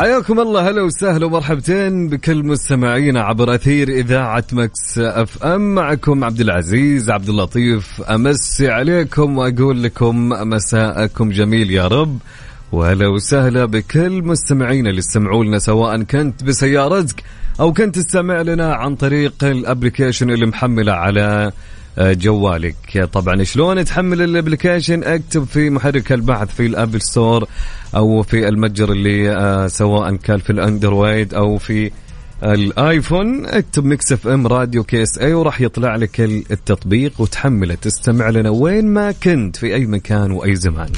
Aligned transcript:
حياكم 0.00 0.40
الله. 0.40 0.70
هلا 0.70 0.82
وسهلا 0.82 1.26
ومرحبتين 1.26 2.08
بكل 2.08 2.44
مستمعينا 2.44 3.20
عبر 3.20 3.54
أثير 3.54 3.88
إذاعة 3.88 4.44
Mix 4.52 4.98
FM. 4.98 5.74
معكم 5.74 6.24
عبد 6.24 6.40
العزيز 6.40 7.10
عبد 7.10 7.28
اللطيف. 7.28 8.02
أمسي 8.02 8.70
عليكم 8.70 9.38
وأقول 9.38 9.82
لكم 9.82 10.28
مساءكم 10.28 11.30
جميل 11.30 11.70
يا 11.70 11.86
رب. 11.88 12.18
وهلا 12.72 13.08
وسهلا 13.08 13.64
بكل 13.64 14.22
مستمعينا 14.22 14.90
اللي 14.90 14.98
استمعوا 14.98 15.44
لنا 15.44 15.58
سواء 15.58 16.02
كنت 16.02 16.44
بسيارتك 16.44 17.22
أو 17.60 17.72
كنت 17.72 17.94
تستمع 17.94 18.42
لنا 18.42 18.74
عن 18.74 18.96
طريق 18.96 19.44
ال 19.44 19.51
application 19.51 20.30
اللي 20.30 20.46
محملة 20.46 20.92
على 20.92 21.52
جوالك. 21.98 23.08
طبعا 23.12 23.44
شلون 23.44 23.84
تحمل 23.84 24.22
ال 24.22 24.29
application 24.29 25.04
أكتب 25.04 25.44
في 25.44 25.70
محرك 25.70 26.12
البحث 26.12 26.54
في 26.54 26.66
ال 26.66 26.72
Apple 26.72 27.00
Store 27.00 27.48
أو 27.96 28.22
في 28.22 28.48
المتجر 28.48 28.92
اللي 28.92 29.30
آه، 29.30 29.66
سواء 29.66 30.16
كان 30.16 30.38
في 30.38 30.50
الأندرويد 30.50 31.34
أو 31.34 31.58
في 31.58 31.90
الآيفون. 32.42 33.46
اكتب 33.46 33.84
Mix 33.84 34.12
FM 34.12 34.46
Radio 34.46 34.84
KSA 34.84 35.34
وراح 35.34 35.60
يطلع 35.60 35.96
لك 35.96 36.20
التطبيق 36.20 37.20
وتحمله. 37.20 37.74
تستمع 37.74 38.30
لنا 38.30 38.50
وين 38.50 38.86
ما 38.86 39.12
كنت 39.12 39.56
في 39.56 39.74
أي 39.74 39.86
مكان 39.86 40.30
وأي 40.30 40.56
زمان. 40.56 40.88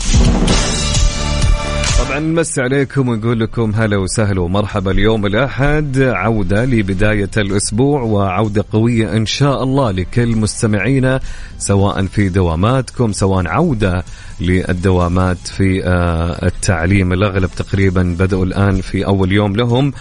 طبعا 2.09 2.19
نمسي 2.19 2.63
عليكم 2.63 3.09
ونقول 3.09 3.41
لكم 3.41 3.73
هلا 3.75 3.97
وسهلا 3.97 4.41
ومرحبا 4.41 4.91
اليوم 4.91 5.27
الأحد 5.27 5.99
عودة 5.99 6.65
لبداية 6.65 7.31
الأسبوع 7.37 8.03
وعودة 8.03 8.65
قوية 8.73 9.17
إن 9.17 9.27
شاء 9.27 9.63
الله 9.63 9.91
لكل 9.91 10.37
مستمعينا 10.37 11.21
سواء 11.59 12.07
في 12.07 12.29
دواماتكم 12.29 13.13
سواء 13.13 13.47
عودة 13.47 14.05
للدوامات 14.41 15.49
في 15.49 15.85
آه، 15.85 16.47
التعليم 16.47 17.13
الأغلب 17.13 17.51
تقريبا 17.57 18.17
بدأوا 18.19 18.45
الآن 18.45 18.81
في 18.81 19.07
أول 19.07 19.33
يوم 19.33 19.57
لهم 19.57 19.93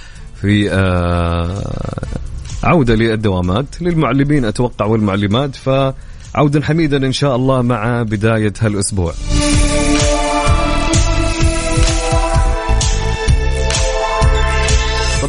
في 0.42 0.72
آه، 0.72 1.64
عودة 2.64 2.96
للدوامات 2.96 3.82
للمعلمين 3.82 4.46
أتوقع 4.46 4.86
والمعلمات 4.86 5.56
فعودا 5.56 6.62
حميدا 6.62 6.98
إن 6.98 7.12
شاء 7.12 7.36
الله 7.36 7.62
مع 7.62 8.04
بداية 8.04 8.54
هالأسبوع. 8.62 9.14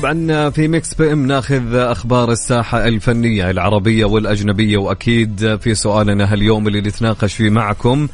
طبعا 0.03 0.51
في 0.51 0.69
Mix 0.69 0.95
PM 0.95 1.27
ناخذ 1.27 1.75
أخبار 1.75 2.33
الساحة 2.33 2.89
الفنية 2.89 3.51
العربية 3.51 4.05
والأجنبية 4.05 4.77
وأكيد 4.77 5.57
في 5.61 5.75
سؤالنا 5.75 6.33
هاليوم 6.33 6.69
اللي 6.69 6.81
نتناقش 6.81 7.35
فيه 7.35 7.51
معكم. 7.51 8.09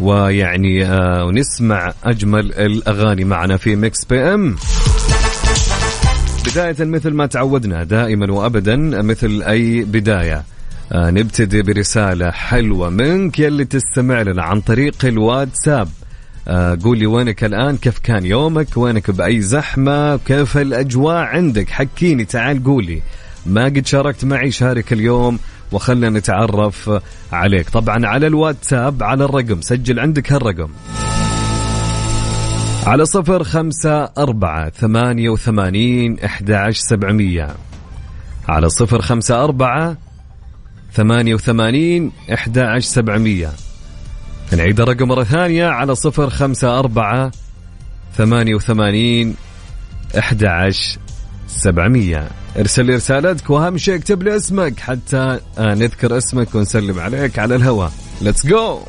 ويعني 0.00 0.86
آه 0.86 1.24
ونسمع 1.24 1.92
أجمل 2.04 2.52
الأغاني 2.52 3.24
معنا 3.24 3.56
في 3.56 3.76
Mix 3.76 4.04
PM. 4.04 4.56
بداية 6.46 6.76
مثل 6.80 7.10
ما 7.10 7.26
تعودنا 7.26 7.84
دائما 7.84 8.32
وابدا 8.32 8.76
مثل 9.02 9.42
أي 9.42 9.84
بداية. 9.84 10.44
آه 10.92 11.10
نبتدي 11.10 11.62
برسالة 11.62 12.30
حلوة 12.30 12.88
منك 12.88 13.38
يلي 13.38 13.64
تستمع 13.64 14.22
لنا 14.22 14.42
عن 14.42 14.60
طريق 14.60 15.04
الواتساب. 15.04 15.88
قولي 16.84 17.06
وينك 17.06 17.44
الآن؟ 17.44 17.76
كيف 17.76 17.98
كان 17.98 18.26
يومك؟ 18.26 18.76
وينك 18.76 19.10
بأي 19.10 19.40
زحمة؟ 19.40 20.16
كيف 20.16 20.56
الأجواء 20.56 21.16
عندك؟ 21.16 21.70
حكيني 21.70 22.24
تعال 22.24 22.64
قولي. 22.64 23.02
ما 23.46 23.64
قد 23.64 23.86
شاركت 23.86 24.24
معي 24.24 24.50
شارك 24.50 24.92
اليوم 24.92 25.38
وخلنا 25.72 26.10
نتعرف 26.10 26.90
عليك. 27.32 27.70
طبعا 27.70 28.06
على 28.06 28.26
الواتساب 28.26 29.02
على 29.02 29.24
الرقم. 29.24 29.60
سجل 29.60 30.00
عندك 30.00 30.32
هالرقم. 30.32 30.68
على 32.86 33.06
صفر 33.06 33.44
خمسة 33.44 34.04
أربعة 34.04 34.70
ثمانية 34.70 35.28
وثمانين 35.30 36.18
إحدى 36.24 36.72
سبعمية. 36.72 37.48
على 38.48 38.68
صفر 38.68 39.02
خمسة 39.02 39.44
أربعة 39.44 39.96
ثمانية 40.92 41.34
وثمانين 41.34 42.12
إحدى 42.32 42.80
سبعمية. 42.80 43.50
نعيد 44.56 44.80
الرقم 44.80 45.08
مرة 45.08 45.24
ثانية 45.24 45.66
على 45.66 45.94
صفر 45.94 46.30
خمسة 46.30 46.78
أربعة 46.78 47.30
ثمانية 48.16 48.54
وثمانين 48.54 49.36
أحد 50.18 50.44
سبعمية. 51.48 52.28
ارسل 52.58 52.84
لي 52.84 52.94
رسالتك 52.94 53.50
واهم 53.50 53.78
شيء 53.78 53.94
اكتب 53.94 54.22
لي 54.22 54.36
اسمك 54.36 54.80
حتى 54.80 55.40
آه، 55.58 55.74
نذكر 55.74 56.18
اسمك 56.18 56.54
ونسلم 56.54 56.98
عليك 56.98 57.38
على 57.38 57.54
الهواء. 57.54 57.92
let's 58.20 58.46
go 58.46 58.80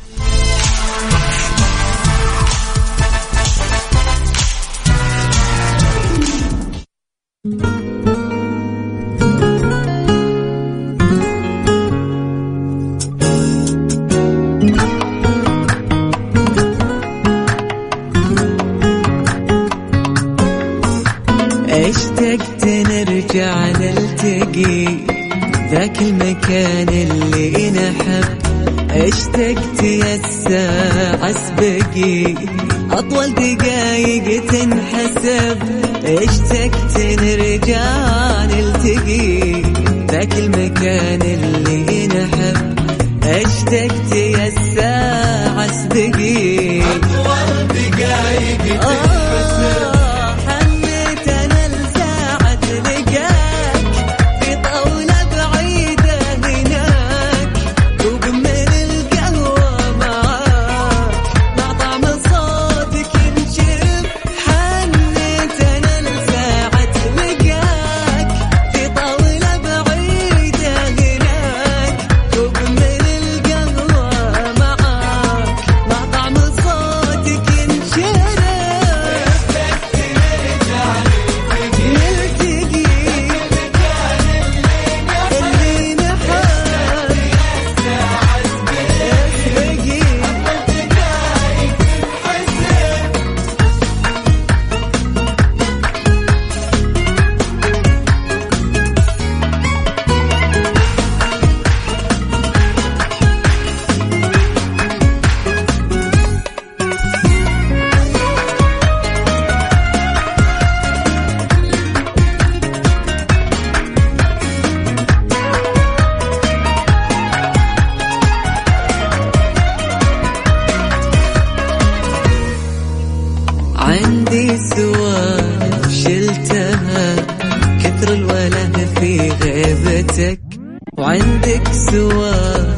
عندك 131.10 131.72
سواه 131.72 132.69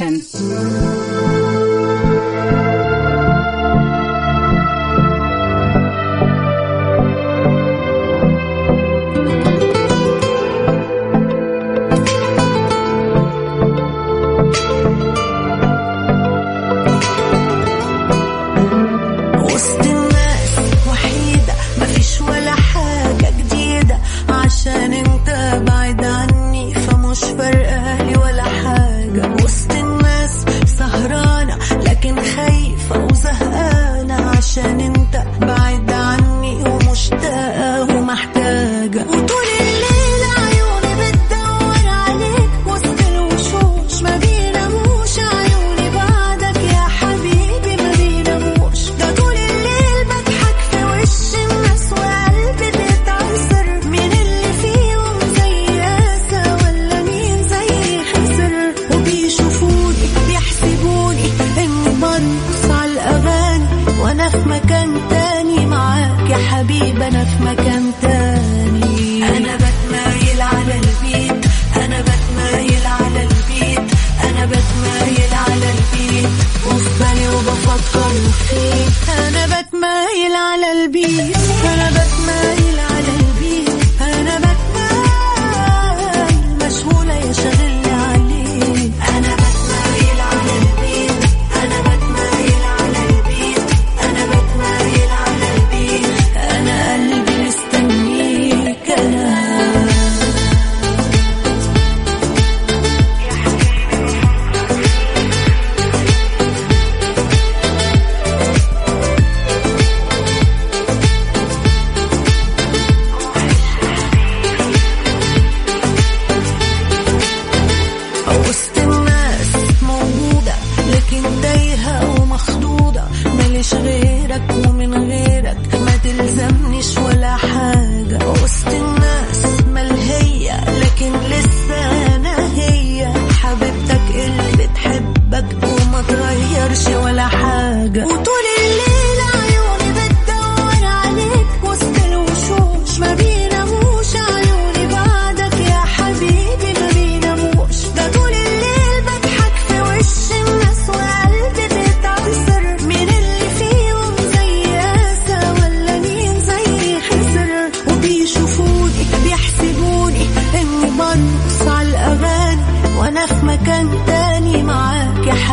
action 0.00 0.29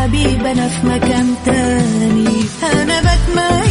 حبيبي 0.07 0.51
أنا 0.51 0.67
في 0.67 0.87
مكان 0.87 1.35
تاني. 1.45 2.45
أنا 2.63 2.99
بتمنى 2.99 3.66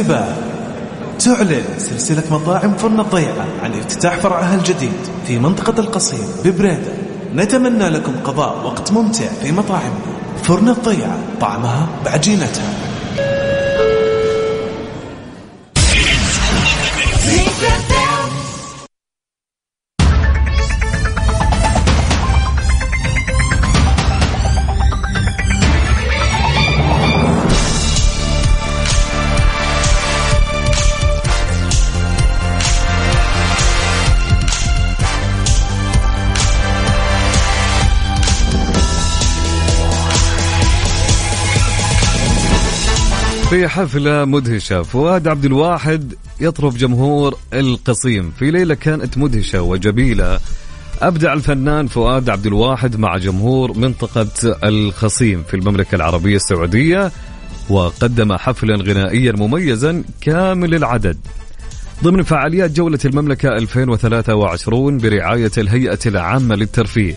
الانتباه 0.00 0.34
تعلن 1.18 1.64
سلسلة 1.78 2.22
مطاعم 2.30 2.74
فرن 2.74 3.00
الضيعة 3.00 3.46
عن 3.62 3.72
افتتاح 3.72 4.16
فرعها 4.16 4.54
الجديد 4.54 4.92
في 5.26 5.38
منطقة 5.38 5.80
القصيم 5.80 6.28
ببريدة. 6.44 6.92
نتمنى 7.34 7.88
لكم 7.88 8.12
قضاء 8.24 8.66
وقت 8.66 8.92
ممتع 8.92 9.26
في 9.42 9.52
مطاعمنا 9.52 10.10
فرن 10.42 10.68
الضيعة. 10.68 11.18
طعمها 11.40 11.88
بعجينتها. 12.04 12.72
في 43.50 43.68
حفلة 43.68 44.24
مدهشة 44.24 44.82
فؤاد 44.82 45.28
عبد 45.28 45.44
الواحد 45.44 46.14
يطرب 46.40 46.76
جمهور 46.76 47.38
القصيم. 47.52 48.30
في 48.38 48.50
ليلة 48.50 48.74
كانت 48.74 49.18
مدهشة 49.18 49.62
وجميلة. 49.62 50.40
أبدع 51.02 51.32
الفنان 51.32 51.86
فؤاد 51.86 52.30
عبد 52.30 52.46
الواحد 52.46 52.96
مع 52.96 53.16
جمهور 53.16 53.78
منطقة 53.78 54.26
الخصيم 54.64 55.42
في 55.42 55.54
المملكة 55.54 55.94
العربية 55.94 56.36
السعودية 56.36 57.12
وقدم 57.70 58.36
حفلا 58.36 58.76
غنائيا 58.76 59.32
مميزا 59.32 60.04
كامل 60.20 60.74
العدد. 60.74 61.18
ضمن 62.04 62.22
فعاليات 62.22 62.70
جولة 62.70 62.98
المملكة 63.04 63.48
2023 63.48 64.98
برعاية 64.98 65.52
الهيئة 65.58 65.98
العامة 66.06 66.54
للترفيه. 66.54 67.14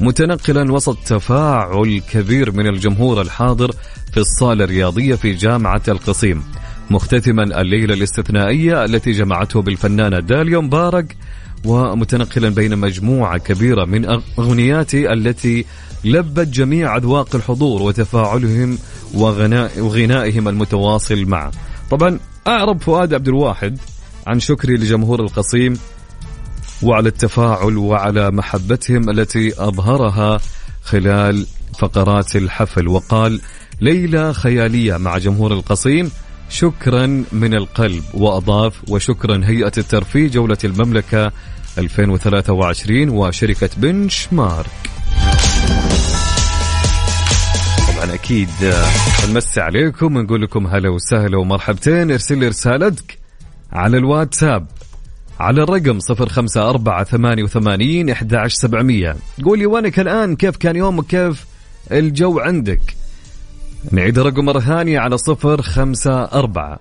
متنقلا 0.00 0.72
وسط 0.72 0.98
تفاعل 1.06 2.02
كبير 2.12 2.52
من 2.52 2.66
الجمهور 2.66 3.22
الحاضر 3.22 3.74
في 4.16 4.22
الصالة 4.22 4.64
الرياضية 4.64 5.14
في 5.14 5.32
جامعة 5.32 5.82
القصيم 5.88 6.42
مختتما 6.90 7.60
الليلة 7.60 7.94
الاستثنائية 7.94 8.84
التي 8.84 9.10
جمعته 9.10 9.62
بالفنانة 9.62 10.20
داليا 10.20 10.58
مبارك 10.58 11.16
ومتنقلا 11.64 12.48
بين 12.48 12.78
مجموعة 12.78 13.38
كبيرة 13.38 13.84
من 13.84 14.20
أغنياته 14.38 15.12
التي 15.12 15.64
لبت 16.04 16.48
جميع 16.48 16.96
أذواق 16.96 17.36
الحضور 17.36 17.82
وتفاعلهم 17.82 18.78
وغنائهم 19.14 20.48
المتواصل 20.48 21.24
معه. 21.24 21.50
طبعا 21.90 22.18
أعرب 22.46 22.80
فؤاد 22.80 23.14
عبد 23.14 23.28
الواحد 23.28 23.78
عن 24.26 24.40
شكري 24.40 24.74
لجمهور 24.74 25.20
القصيم 25.20 25.78
وعلى 26.82 27.08
التفاعل 27.08 27.76
وعلى 27.76 28.30
محبتهم 28.30 29.10
التي 29.10 29.62
أظهرها 29.62 30.40
خلال 30.84 31.46
فقرات 31.78 32.36
الحفل 32.36 32.88
وقال 32.88 33.40
ليلة 33.80 34.32
خيالية 34.32 34.96
مع 34.96 35.18
جمهور 35.18 35.52
القصيم. 35.52 36.10
شكرا 36.50 37.24
من 37.32 37.54
القلب 37.54 38.02
وأضاف 38.14 38.90
وشكرا 38.90 39.40
هيئة 39.44 39.72
الترفيه 39.78 40.28
جولة 40.28 40.56
المملكة 40.64 41.32
2023 41.78 43.08
وشركة 43.08 43.70
بنش 43.76 44.28
مارك 44.32 44.90
طبعا 47.88 48.14
أكيد 48.14 48.48
نمسي 49.30 49.60
عليكم 49.60 50.16
ونقول 50.16 50.42
لكم 50.42 50.66
هلا 50.66 50.88
وسهلا 50.88 51.38
ومرحبتين. 51.38 52.10
ارسل 52.10 52.38
لي 52.38 52.48
رسالتك 52.48 53.18
على 53.72 53.96
الواتساب 53.96 54.66
على 55.40 55.62
الرقم 55.62 55.98
054 56.10 57.04
88 57.46 58.10
11700 58.10 59.16
قولي 59.44 59.66
وينك 59.66 60.00
الآن؟ 60.00 60.36
كيف 60.36 60.56
كان 60.56 60.76
يومك؟ 60.76 61.06
كيف 61.06 61.46
الجو 61.92 62.38
عندك؟ 62.38 62.80
نعيد 63.92 64.18
الرقم 64.18 64.44
مرة 64.44 64.60
ثانية 64.60 64.98
على 64.98 65.16
054 65.28 66.76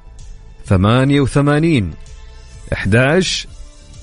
88 0.65 1.91
11 2.73 3.47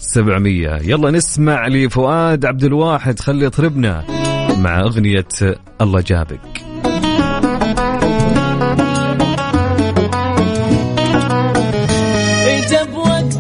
700 0.00 0.82
يلا 0.82 1.10
نسمع 1.10 1.66
لفؤاد 1.66 2.44
عبد 2.44 2.64
الواحد 2.64 3.20
خلي 3.20 3.44
يطربنا 3.44 4.04
مع 4.58 4.80
أغنية 4.80 5.28
الله 5.80 6.00
جابك. 6.00 6.62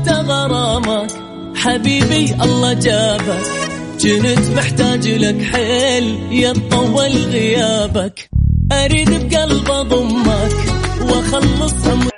غرامك 0.08 1.10
حبيبي 1.56 2.34
الله 2.34 2.72
جابك. 2.72 3.71
كنت 4.02 4.50
محتاج 4.56 5.08
لك 5.08 5.42
حيل 5.42 6.18
يطول 6.30 7.10
غيابك. 7.10 8.28
أريد 8.72 9.10
بقلب 9.10 9.70
أضمك 9.70 10.52
وأخلصها 11.00 11.94
من 11.94 12.08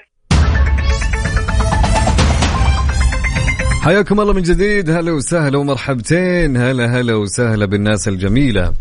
حياكم 3.83 4.21
الله 4.21 4.33
من 4.33 4.43
جديد. 4.43 4.91
هلا 4.91 5.13
وسهلا 5.13 5.59
ومرحبتين. 5.59 6.57
هلا 6.57 7.01
هلا 7.01 7.15
وسهلا 7.15 7.67
بالناس 7.67 8.09
الجميلة. 8.09 8.73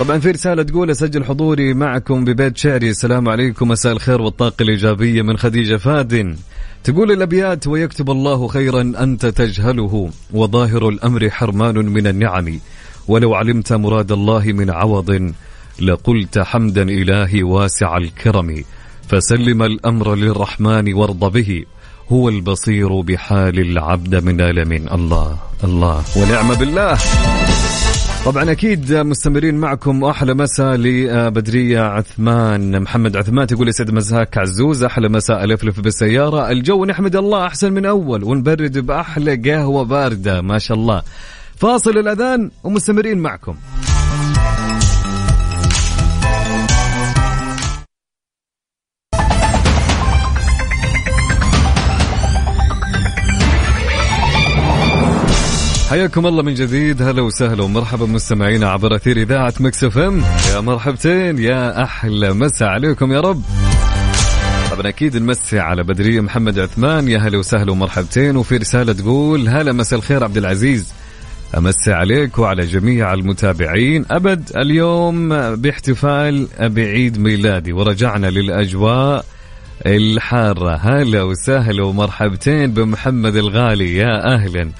طبعا 0.00 0.18
في 0.18 0.30
رسالة 0.30 0.62
تقول 0.62 0.90
أسجل 0.90 1.24
حضوري 1.24 1.74
معكم 1.74 2.24
ببيت 2.24 2.56
شعري. 2.56 2.90
السلام 2.90 3.28
عليكم. 3.28 3.68
مساء 3.68 3.92
الخير 3.92 4.20
والطاقة 4.20 4.62
الإيجابية 4.62 5.22
من 5.22 5.36
خديجة 5.36 5.76
فادن. 5.76 6.36
تقول 6.84 7.12
الأبيات 7.12 7.66
ويكتب 7.66 8.10
الله 8.10 8.48
خيرا 8.48 8.80
أنت 8.80 9.26
تجهله 9.26 10.10
وظاهر 10.32 10.88
الأمر 10.88 11.30
حرمان 11.30 11.74
من 11.74 12.06
النعم. 12.06 12.58
ولو 13.08 13.34
علمت 13.34 13.72
مراد 13.72 14.12
الله 14.12 14.44
من 14.46 14.70
عوض 14.70 15.32
لقلت 15.80 16.38
حمدا 16.38 16.82
إلهي 16.82 17.42
واسع 17.42 17.96
الكرم. 17.96 18.64
فسلم 19.08 19.62
الأمر 19.62 20.14
للرحمن 20.14 20.92
وارض 20.92 21.32
به 21.32 21.64
هو 22.12 22.28
البصير 22.28 23.00
بحال 23.00 23.60
العبد 23.60 24.14
من 24.24 24.40
ألم. 24.40 24.72
الله 24.72 25.38
الله. 25.64 26.04
ونعم 26.16 26.54
بالله. 26.54 26.98
طبعا 28.24 28.50
أكيد 28.50 28.92
مستمرين 28.94 29.54
معكم 29.54 30.04
أحلى 30.04 30.34
مساء 30.34 30.76
لبدرية 30.76 31.80
عثمان. 31.80 32.82
محمد 32.82 33.16
عثمان 33.16 33.46
تقول 33.46 33.68
يسعد 33.68 33.90
مساك 33.90 34.38
عزوز 34.38 34.84
أحلى 34.84 35.08
مساء 35.08 35.44
الفلف 35.44 35.80
بالسيارة. 35.80 36.50
الجو 36.50 36.84
نحمد 36.84 37.16
الله 37.16 37.46
أحسن 37.46 37.72
من 37.72 37.86
أول 37.86 38.24
ونبرد 38.24 38.78
بأحلى 38.78 39.36
قهوة 39.36 39.84
باردة 39.84 40.40
ما 40.40 40.58
شاء 40.58 40.76
الله. 40.76 41.02
فاصل 41.56 41.98
الأذان 41.98 42.50
ومستمرين 42.64 43.18
معكم. 43.18 43.54
حياكم 55.90 56.26
الله 56.26 56.42
من 56.42 56.54
جديد. 56.54 57.02
هلا 57.02 57.22
وسهلا 57.22 57.62
ومرحبا 57.62 58.06
مستمعينا 58.06 58.70
عبر 58.70 58.96
أثير 58.96 59.16
إذاعة 59.16 59.54
Mix 59.60 59.84
FM. 59.84 60.22
يا 60.54 60.60
مرحبتين 60.60 61.38
يا 61.38 61.82
أحلى 61.82 62.32
مسا 62.32 62.64
عليكم 62.64 63.12
يا 63.12 63.20
رب. 63.20 63.42
طبعا 64.70 64.88
أكيد 64.88 65.16
نمسي 65.16 65.58
على 65.58 65.82
بدريه 65.82 66.20
محمد 66.20 66.58
عثمان 66.58 67.08
يا 67.08 67.18
هلا 67.18 67.38
وسهلا 67.38 67.72
ومرحبتين. 67.72 68.36
وفي 68.36 68.56
رسالة 68.56 68.92
تقول 68.92 69.48
هلا 69.48 69.72
مساء 69.72 69.98
الخير 69.98 70.24
عبد 70.24 70.36
العزيز. 70.36 70.92
أمسي 71.58 71.92
عليك 71.92 72.38
وعلى 72.38 72.66
جميع 72.66 73.14
المتابعين. 73.14 74.04
أبد 74.10 74.50
اليوم 74.56 75.28
باحتفال 75.56 76.48
بعيد 76.60 77.18
ميلادي. 77.18 77.72
ورجعنا 77.72 78.26
للأجواء 78.26 79.24
الحارة. 79.86 80.76
هلا 80.76 81.22
وسهلا 81.22 81.84
ومرحبتين 81.84 82.72
بمحمد 82.72 83.36
الغالي. 83.36 83.96
يا 83.96 84.34
أهلا. 84.34 84.70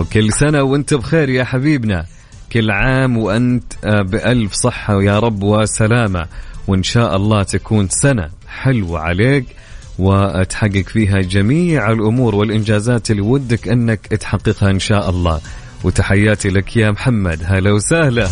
وكل 0.00 0.32
سنة 0.32 0.62
وانت 0.62 0.94
بخير 0.94 1.28
يا 1.28 1.44
حبيبنا. 1.44 2.04
كل 2.52 2.70
عام 2.70 3.18
وانت 3.18 3.72
آه، 3.84 4.02
بألف 4.02 4.52
صحة 4.52 5.02
يا 5.02 5.18
رب 5.18 5.42
وسلامة. 5.42 6.26
وإن 6.66 6.82
شاء 6.82 7.16
الله 7.16 7.42
تكون 7.42 7.88
سنة 7.88 8.28
حلوة 8.48 9.00
عليك 9.00 9.44
وتحقق 9.98 10.84
فيها 10.86 11.20
جميع 11.20 11.92
الأمور 11.92 12.34
والإنجازات 12.34 13.10
اللي 13.10 13.22
ودك 13.22 13.68
أنك 13.68 14.06
تحققها 14.06 14.70
إن 14.70 14.78
شاء 14.78 15.10
الله. 15.10 15.40
وتحياتي 15.84 16.48
لك 16.48 16.76
يا 16.76 16.90
محمد. 16.90 17.40
هلا 17.44 17.72
وسهلا. 17.72 18.28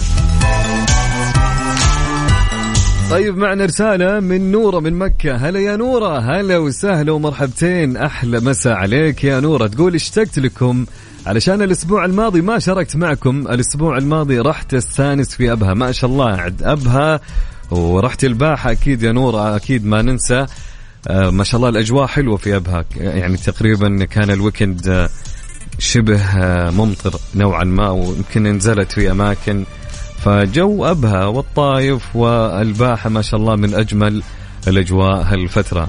طيب 3.10 3.36
معنا 3.36 3.64
رسالة 3.64 4.20
من 4.20 4.52
نورة 4.52 4.80
من 4.80 4.92
مكة. 4.92 5.36
هلا 5.36 5.60
يا 5.60 5.76
نورة. 5.76 6.18
هلا 6.18 6.58
وسهلا 6.58 7.12
ومرحبتين. 7.12 7.96
أحلى 7.96 8.40
مساء 8.40 8.72
عليك 8.72 9.24
يا 9.24 9.40
نورة. 9.40 9.66
تقول 9.66 9.94
اشتقت 9.94 10.38
لكم 10.38 10.86
علشان 11.28 11.62
الأسبوع 11.62 12.04
الماضي 12.04 12.40
ما 12.40 12.58
شاركت 12.58 12.96
معكم 12.96 13.40
الأسبوع 13.40 13.98
الماضي 13.98 14.38
رحت 14.38 14.74
استانس 14.74 15.34
في 15.34 15.52
أبها. 15.52 15.74
ما 15.74 15.92
شاء 15.92 16.10
الله 16.10 16.30
عند 16.30 16.62
أبها 16.62 17.20
ورحت 17.70 18.24
الباحة. 18.24 18.70
أكيد 18.70 19.02
يا 19.02 19.12
نورة 19.12 19.56
أكيد 19.56 19.86
ما 19.86 20.02
ننسى. 20.02 20.46
آه 21.08 21.30
ما 21.30 21.44
شاء 21.44 21.56
الله 21.58 21.68
الأجواء 21.68 22.06
حلوة 22.06 22.36
في 22.36 22.56
أبها. 22.56 22.84
يعني 22.96 23.36
تقريبا 23.36 24.04
كان 24.04 24.30
الويكند 24.30 24.88
آه 24.88 25.08
شبه 25.78 26.20
آه 26.20 26.70
ممطر 26.70 27.20
نوعا 27.34 27.64
ما 27.64 27.90
ويمكن 27.90 28.42
نزلت 28.42 28.92
في 28.92 29.10
أماكن. 29.10 29.64
فجو 30.24 30.84
أبها 30.84 31.26
والطايف 31.26 32.16
والباحة 32.16 33.10
ما 33.10 33.22
شاء 33.22 33.40
الله 33.40 33.56
من 33.56 33.74
أجمل 33.74 34.22
الأجواء 34.68 35.22
هالفترة. 35.22 35.88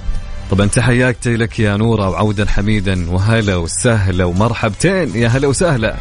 طبعا 0.52 0.68
تحياتي 0.68 1.36
لك 1.36 1.60
يا 1.60 1.78
نورة 1.78 2.10
وعودا 2.10 2.46
حميدا 2.46 3.10
وهلا 3.12 3.56
وسهلا 3.56 4.26
ومرحبتين 4.26 5.16
يا 5.16 5.28
هلا 5.28 5.48
وسهلا. 5.48 5.96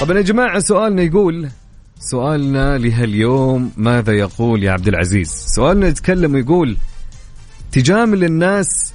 طبعا 0.00 0.16
يا 0.16 0.22
جماعة 0.22 0.60
سؤالنا 0.60 1.02
يقول 1.02 1.48
سؤالنا 2.00 2.78
لهاليوم 2.78 3.72
ماذا 3.76 4.12
يقول 4.12 4.62
يا 4.64 4.72
عبد 4.72 4.88
العزيز؟ 4.88 5.28
سؤالنا 5.30 5.86
يتكلم 5.88 6.34
ويقول 6.34 6.76
تجامل 7.72 8.24
الناس 8.24 8.92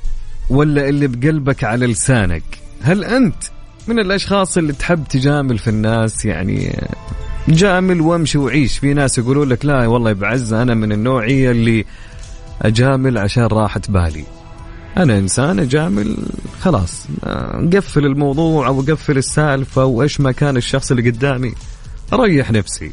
ولا 0.50 0.90
اللي 0.90 1.08
بقلبك 1.08 1.64
على 1.64 1.86
لسانك؟ 1.88 2.44
هل 2.82 3.04
أنت 3.04 3.36
من 3.88 4.00
الأشخاص 4.00 4.58
اللي 4.58 4.74
تحب 4.74 5.04
تجامل 5.10 5.58
في 5.58 5.70
الناس؟ 5.70 6.26
يعني 6.26 6.80
جامل 7.48 8.02
وامشي 8.02 8.38
وعيش. 8.38 8.78
في 8.78 8.94
ناس 8.94 9.18
يقولون 9.18 9.50
لك 9.50 9.66
لا 9.66 9.88
والله 9.88 10.14
بعز 10.14 10.54
أنا 10.54 10.74
من 10.74 10.92
النوعية 10.92 11.52
اللي 11.52 11.86
اجامل 12.62 13.18
عشان 13.18 13.44
راحه 13.44 13.82
بالي. 13.90 14.24
أنا 14.98 15.18
إنسان 15.18 15.60
اجامل 15.60 16.18
خلاص 16.62 17.08
نقفل 17.54 18.06
الموضوع 18.06 18.68
أو 18.68 18.82
اقفل 18.82 19.18
السالفة 19.18 19.86
وايش 19.86 20.20
ما 20.22 20.32
كان 20.32 20.58
الشخص 20.58 20.92
اللي 20.92 21.10
قدامي. 21.10 21.54
اريح 22.14 22.52
نفسي. 22.52 22.92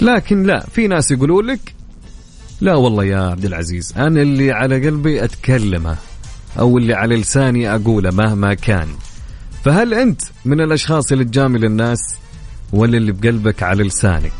لكن 0.00 0.42
لا 0.42 0.60
في 0.60 0.86
ناس 0.86 1.10
يقولون 1.10 1.46
لك 1.46 1.74
لا 2.60 2.74
والله 2.74 3.04
يا 3.04 3.18
عبد 3.18 3.44
العزيز 3.44 3.94
أنا 3.96 4.22
اللي 4.22 4.52
على 4.52 4.86
قلبي 4.86 5.24
أتكلمه 5.24 5.96
أو 6.58 6.78
اللي 6.78 6.94
على 6.94 7.16
لساني 7.16 7.74
أقوله 7.74 8.10
مهما 8.10 8.54
كان. 8.54 8.88
فهل 9.64 9.94
أنت 9.94 10.22
من 10.44 10.60
الأشخاص 10.60 11.12
اللي 11.12 11.24
تجامل 11.24 11.64
الناس 11.64 12.00
ولا 12.72 12.96
اللي 12.96 13.12
بقلبك 13.12 13.62
على 13.62 13.84
لسانك؟ 13.84 14.32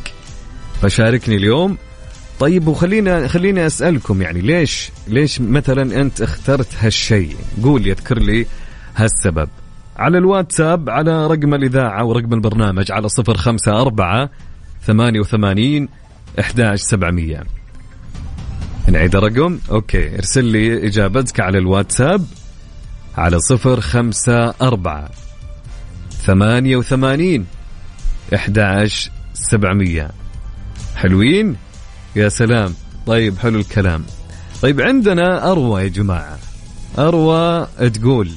فشاركني 0.83 1.37
اليوم 1.37 1.77
طيب 2.41 2.69
وخلينا 2.69 3.29
خليني 3.29 3.67
أسألكم 3.67 4.23
يعني 4.23 4.41
ليش 4.41 4.91
ليش 5.09 5.41
مثلا 5.41 6.01
أنت 6.01 6.23
اخترت 6.23 6.69
هالشيء؟ 6.81 7.37
قول 7.63 7.87
يذكر 7.87 8.19
لي 8.19 8.47
هالسبب. 8.97 9.49
على 9.97 10.19
الواتساب 10.19 10.91
على 10.91 11.27
رقم 11.27 11.55
الإذاعة 11.55 12.05
ورقم 12.05 12.33
البرنامج 12.33 12.93
على 12.93 13.09
صفر 13.09 13.37
خمسة 13.37 13.81
أربعة 13.81 14.31
ثمانية 14.87 15.21
وثمانين 15.21 15.89
إحداش 16.41 16.81
سبعمية. 16.81 17.45
نعيد 18.89 19.17
الرقم؟ 19.17 19.59
أوكي. 19.71 20.17
ارسل 20.17 20.45
لي 20.45 20.87
إجابتك 20.87 21.41
على 21.41 21.59
الواتساب 21.59 22.27
على 23.17 23.39
صفر 23.39 23.81
خمسة 23.81 24.55
أربعة 24.63 25.11
ثمانية 26.11 26.77
وثمانين 26.77 27.47
إحدى 28.35 28.89
سبعمية. 29.35 30.11
حلوين؟ 30.97 31.57
يا 32.17 32.29
سلام. 32.29 32.75
طيب 33.07 33.39
حلو 33.39 33.59
الكلام. 33.59 34.05
طيب 34.63 34.81
عندنا 34.81 35.51
أروى 35.51 35.83
يا 35.83 35.89
جماعة. 35.89 36.39
أروى 36.99 37.67
تقول 37.95 38.31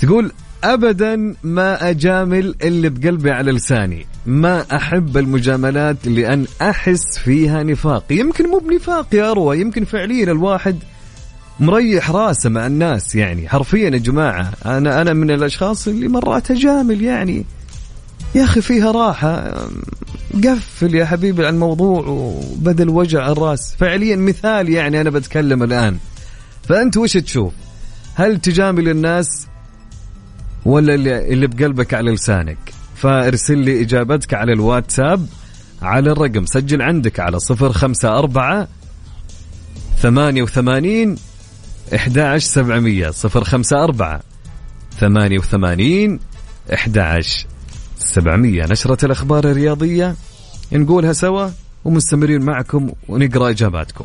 تقول 0.00 0.32
ابدا 0.64 1.34
ما 1.42 1.90
أجامل 1.90 2.54
اللي 2.62 2.88
بقلبي 2.88 3.30
على 3.30 3.52
لساني. 3.52 4.06
ما 4.26 4.76
أحب 4.76 5.16
المجاملات 5.16 6.08
لأن 6.08 6.46
أحس 6.62 7.18
فيها 7.18 7.62
نفاق. 7.62 8.04
يمكن 8.10 8.48
مو 8.48 8.58
بنفاق 8.58 9.14
يا 9.14 9.30
أروى 9.30 9.60
يمكن 9.60 9.84
فعليا 9.84 10.24
الواحد 10.24 10.76
مريح 11.60 12.10
راسه 12.10 12.50
مع 12.50 12.66
الناس 12.66 13.14
يعني. 13.14 13.48
حرفيا 13.48 13.90
يا 13.90 13.98
جماعة 13.98 14.52
أنا 14.66 15.00
أنا 15.02 15.12
من 15.12 15.30
الأشخاص 15.30 15.88
اللي 15.88 16.08
مرات 16.08 16.50
أجامل 16.50 17.02
يعني. 17.02 17.44
يا 18.34 18.44
أخي 18.44 18.60
فيها 18.60 18.92
راحة. 18.92 19.54
قفل 20.34 20.94
يا 20.94 21.04
حبيبي 21.04 21.46
عن 21.46 21.54
الموضوع 21.54 22.06
وبدل 22.06 22.88
وجع 22.88 23.28
الراس. 23.32 23.74
فعليا 23.78 24.16
مثال 24.16 24.68
يعني 24.68 25.00
أنا 25.00 25.10
بتكلم 25.10 25.62
الآن. 25.62 25.98
فأنت 26.68 26.96
وش 26.96 27.12
تشوف؟ 27.12 27.52
هل 28.14 28.40
تجامل 28.40 28.88
الناس 28.88 29.46
ولا 30.64 30.94
اللي, 30.94 31.46
بقلبك 31.46 31.94
على 31.94 32.12
لسانك؟ 32.12 32.58
فارسل 32.96 33.58
لي 33.58 33.80
إجابتك 33.80 34.34
على 34.34 34.52
الواتساب 34.52 35.26
على 35.82 36.12
الرقم. 36.12 36.46
سجل 36.46 36.82
عندك 36.82 37.20
على 37.20 37.38
صفر 37.38 37.72
خمسة 37.72 38.18
أربعة 38.18 38.68
ثمانية 40.02 40.42
وثمانين 40.42 41.16
11700 41.92 43.12
054 43.24 44.20
88 45.00 46.18
11700 48.02 48.66
نشرة 48.72 49.04
الأخبار 49.06 49.44
الرياضية. 49.44 50.14
نقولها 50.72 51.12
سوا 51.12 51.48
ومستمرين 51.84 52.42
معكم 52.42 52.90
ونقرأ 53.08 53.50
إجاباتكم. 53.50 54.04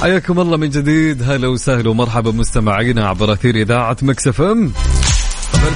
حياكم 0.00 0.40
الله 0.40 0.56
من 0.56 0.70
جديد. 0.70 1.22
هلا 1.22 1.48
وسهلا 1.48 1.90
ومرحبا 1.90 2.30
مستمعينا 2.30 3.08
عبر 3.08 3.32
أثير 3.32 3.54
إذاعة 3.54 3.96
مكسف 4.02 4.40
إم. 4.40 4.72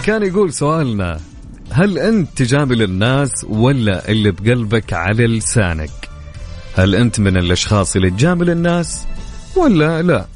كان 0.04 0.22
يقول 0.22 0.52
سؤالنا 0.52 1.20
هل 1.70 1.98
أنت 1.98 2.28
تجامل 2.36 2.82
الناس 2.82 3.30
ولا 3.48 4.08
اللي 4.08 4.30
بقلبك 4.30 4.92
على 4.92 5.26
لسانك؟ 5.26 5.90
هل 6.76 6.94
أنت 6.94 7.20
من 7.20 7.36
الأشخاص 7.36 7.96
اللي 7.96 8.10
تجامل 8.10 8.50
الناس 8.50 9.04
ولا 9.56 10.02
لا؟ 10.02 10.26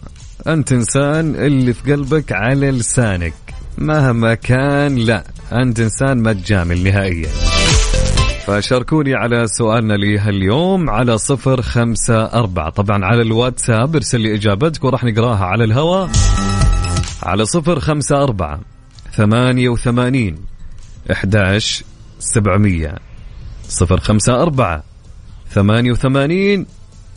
أنت 0.47 0.73
إنسان 0.73 1.35
اللي 1.35 1.75
في 1.75 1.93
قلبك 1.93 2.33
على 2.33 2.71
لسانك. 2.71 3.35
مهما 3.79 4.35
كان 4.35 4.97
لا 4.97 5.25
أنت 5.53 5.81
إنسان 5.81 6.23
ما 6.23 6.33
تجامل 6.33 6.85
نهائيا. 6.85 7.58
فشاركوني 8.49 9.15
على 9.15 9.47
سؤالنا 9.47 9.95
لهاليوم 9.95 10.91
على 10.91 11.19
صفر 11.19 11.63
خمسة 11.63 12.25
أربعة. 12.25 12.71
طبعا 12.71 13.05
على 13.05 13.23
الواتساب 13.23 13.97
ارسل 13.97 14.21
لي 14.21 14.35
إجابتك 14.35 14.85
وراح 14.85 15.05
نقراها. 15.05 15.45
على 15.45 15.65
الهواء 15.65 16.11
على 17.23 17.45
صفر 17.45 17.81
خمسة 17.81 18.23
أربعة 18.23 18.61
ثمانية 19.13 19.69
وثمانين 19.69 20.37
إحداش 21.13 21.85
سبعمية. 22.19 22.95
صفر 23.69 24.01
خمسة 24.01 24.43
أربعة 24.43 24.83
ثمانية 25.51 25.93
وثمانين 25.93 26.67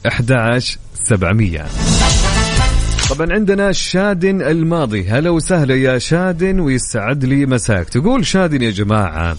إحداش 0.08 0.78
سبعمية. 0.94 1.66
طبعا 3.10 3.34
عندنا 3.34 3.72
شادن 3.72 4.42
الماضي. 4.42 5.10
هلا 5.10 5.30
وسهلا 5.30 5.76
يا 5.76 5.98
شادن 5.98 6.60
ويسعد 6.60 7.26
لي 7.26 7.46
مساك. 7.46 7.90
تقول 7.90 8.26
شادن 8.26 8.62
يا 8.62 8.72
جماعة 8.72 9.38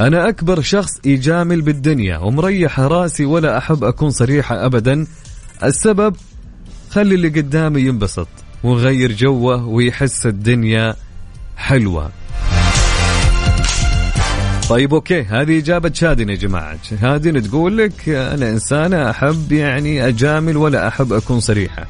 أنا 0.00 0.28
أكبر 0.28 0.60
شخص 0.60 0.90
يجامل 1.04 1.62
بالدنيا 1.62 2.18
ومريح 2.18 2.80
رأسي 2.80 3.24
ولا 3.24 3.58
أحب 3.58 3.84
أكون 3.84 4.10
صريحة 4.10 4.66
أبدا. 4.66 5.06
السبب 5.64 6.16
خلي 6.90 7.14
اللي 7.14 7.28
قدامي 7.28 7.80
ينبسط 7.80 8.28
وغير 8.64 9.12
جوه 9.12 9.66
ويحس 9.66 10.26
الدنيا 10.26 10.94
حلوة. 11.56 12.10
طيب 14.68 14.94
أوكي 14.94 15.22
هذه 15.22 15.58
إجابة 15.58 15.92
شادن 15.94 16.28
يا 16.28 16.34
جماعة. 16.34 16.78
شادن 17.00 17.42
تقول 17.42 17.78
لك 17.78 18.08
أنا 18.08 18.50
انسانه 18.50 19.10
أحب 19.10 19.52
يعني 19.52 20.08
أجامل 20.08 20.56
ولا 20.56 20.88
أحب 20.88 21.12
أكون 21.12 21.40
صريحة. 21.40 21.86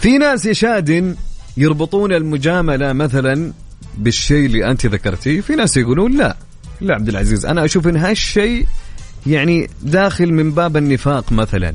في 0.00 0.18
ناس 0.18 0.46
يا 0.46 0.52
شادن 0.52 1.16
يربطون 1.56 2.12
المجاملة 2.12 2.92
مثلا 2.92 3.52
بالشيء 3.98 4.46
اللي 4.46 4.70
أنت 4.70 4.86
ذكرتيه 4.86 5.40
في 5.40 5.54
ناس 5.54 5.76
يقولون 5.76 6.16
لا. 6.16 6.36
لا 6.82 6.94
عبد 6.94 7.08
العزيز 7.08 7.46
أنا 7.46 7.64
أشوف 7.64 7.88
إن 7.88 7.96
هالشيء 7.96 8.66
يعني 9.26 9.70
داخل 9.82 10.32
من 10.32 10.52
باب 10.52 10.76
النفاق 10.76 11.32
مثلا. 11.32 11.72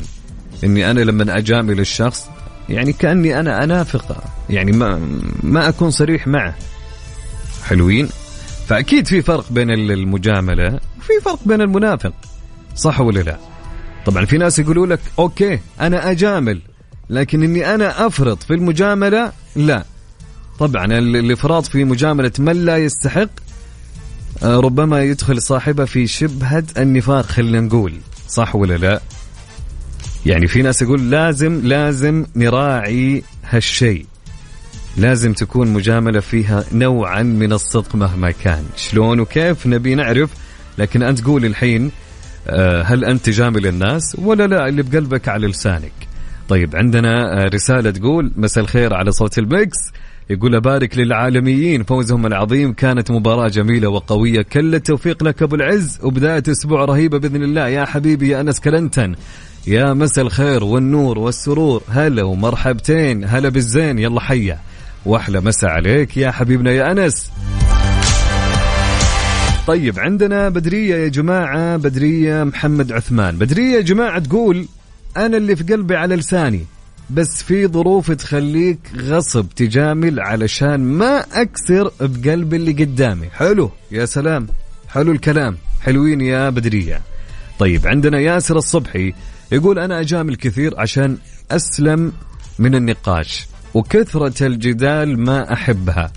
إني 0.63 0.91
أنا 0.91 0.99
لما 0.99 1.37
أجامل 1.37 1.79
الشخص 1.79 2.25
يعني 2.69 2.93
كأني 2.93 3.39
أنا 3.39 3.63
انافق 3.63 4.23
يعني 4.49 4.71
ما 4.71 5.19
ما 5.43 5.69
أكون 5.69 5.91
صريح 5.91 6.27
معه. 6.27 6.55
حلوين؟ 7.63 8.09
فأكيد 8.67 9.07
في 9.07 9.21
فرق 9.21 9.45
بين 9.51 9.69
المجاملة 9.71 10.79
وفي 10.97 11.13
فرق 11.25 11.39
بين 11.45 11.61
المنافق 11.61 12.13
صح 12.75 13.01
ولا 13.01 13.19
لا؟ 13.19 13.37
طبعا 14.05 14.25
في 14.25 14.37
ناس 14.37 14.59
يقولوا 14.59 14.87
لك 14.87 14.99
أوكي 15.19 15.59
أنا 15.81 16.11
أجامل 16.11 16.61
لكن 17.09 17.43
إني 17.43 17.75
أنا 17.75 18.07
أفرط 18.07 18.43
في 18.43 18.53
المجاملة 18.53 19.31
لا. 19.55 19.83
طبعا 20.59 20.85
الإفراط 20.85 21.65
في 21.65 21.83
مجاملة 21.83 22.31
من 22.39 22.65
لا 22.65 22.77
يستحق 22.77 23.29
ربما 24.43 25.03
يدخل 25.03 25.41
صاحبه 25.41 25.85
في 25.85 26.07
شبهة 26.07 26.63
النفاق 26.77 27.25
خلينا 27.25 27.61
نقول. 27.61 27.93
صح 28.27 28.55
ولا 28.55 28.77
لا؟ 28.77 29.01
يعني 30.25 30.47
في 30.47 30.61
ناس 30.61 30.81
يقول 30.81 31.11
لازم 31.11 31.61
لازم 31.63 32.25
نراعي 32.35 33.23
هالشيء. 33.49 34.05
لازم 34.97 35.33
تكون 35.33 35.67
مجاملة 35.67 36.19
فيها 36.19 36.63
نوعا 36.71 37.23
من 37.23 37.53
الصدق 37.53 37.95
مهما 37.95 38.31
كان. 38.31 38.63
شلون 38.75 39.19
وكيف؟ 39.19 39.67
نبي 39.67 39.95
نعرف. 39.95 40.29
لكن 40.77 41.03
أنت 41.03 41.23
قول 41.23 41.45
الحين 41.45 41.91
آه، 42.47 42.83
هل 42.83 43.05
أنت 43.05 43.25
تجامل 43.25 43.67
الناس 43.67 44.15
ولا 44.19 44.47
لا؟ 44.47 44.67
اللي 44.67 44.83
بقلبك 44.83 45.27
على 45.27 45.47
لسانك. 45.47 45.91
طيب 46.49 46.75
عندنا 46.75 47.43
آه، 47.43 47.45
رسالة 47.45 47.91
تقول 47.91 48.31
مساء 48.35 48.63
الخير 48.63 48.93
على 48.93 49.11
صوت 49.11 49.37
الميكس. 49.37 49.77
يقول 50.29 50.55
أبارك 50.55 50.97
للعالميين 50.97 51.83
فوزهم 51.83 52.25
العظيم 52.25 52.73
كانت 52.73 53.11
مباراة 53.11 53.47
جميلة 53.47 53.87
وقوية. 53.89 54.41
كل 54.41 54.75
التوفيق 54.75 55.23
لك 55.23 55.43
أبو 55.43 55.55
العز 55.55 55.99
وبداية 56.03 56.43
أسبوع 56.49 56.85
رهيبة 56.85 57.17
بإذن 57.17 57.43
الله. 57.43 57.67
يا 57.67 57.85
حبيبي 57.85 58.29
يا 58.29 58.41
أنس 58.41 58.59
كلنتن. 58.59 59.15
يا 59.67 59.93
مساء 59.93 60.25
الخير 60.25 60.63
والنور 60.63 61.19
والسرور. 61.19 61.83
هلا 61.89 62.23
ومرحبتين. 62.23 63.23
هلا 63.25 63.49
بالزين. 63.49 63.99
يلا 63.99 64.19
حيا. 64.19 64.59
وأحلى 65.05 65.39
مساء 65.39 65.69
عليك 65.69 66.17
يا 66.17 66.31
حبيبنا 66.31 66.71
يا 66.71 66.91
أنس. 66.91 67.31
طيب 69.67 69.99
عندنا 69.99 70.49
بدرية 70.49 70.95
يا 70.95 71.07
جماعة. 71.07 71.77
بدرية 71.77 72.43
محمد 72.43 72.91
عثمان. 72.91 73.37
بدرية 73.37 73.75
يا 73.75 73.81
جماعة 73.81 74.19
تقول 74.19 74.65
أنا 75.17 75.37
اللي 75.37 75.55
في 75.55 75.73
قلبي 75.73 75.95
على 75.95 76.15
لساني. 76.15 76.65
بس 77.09 77.43
في 77.43 77.67
ظروف 77.67 78.11
تخليك 78.11 78.79
غصب 78.97 79.45
تجامل 79.55 80.19
علشان 80.19 80.79
ما 80.79 81.25
أكسر 81.33 81.91
بقلب 82.01 82.53
اللي 82.53 82.71
قدامي. 82.71 83.29
حلو 83.29 83.71
يا 83.91 84.05
سلام. 84.05 84.47
حلو 84.87 85.11
الكلام. 85.11 85.57
حلوين 85.81 86.21
يا 86.21 86.49
بدرية. 86.49 87.01
طيب 87.59 87.87
عندنا 87.87 88.19
ياسر 88.19 88.57
الصبحي 88.57 89.13
يقول 89.51 89.79
أنا 89.79 89.99
أجامل 89.99 90.35
كثير 90.35 90.79
عشان 90.79 91.17
أسلم 91.51 92.13
من 92.59 92.75
النقاش 92.75 93.47
وكثرة 93.73 94.47
الجدال 94.47 95.19
ما 95.19 95.53
أحبها 95.53 96.11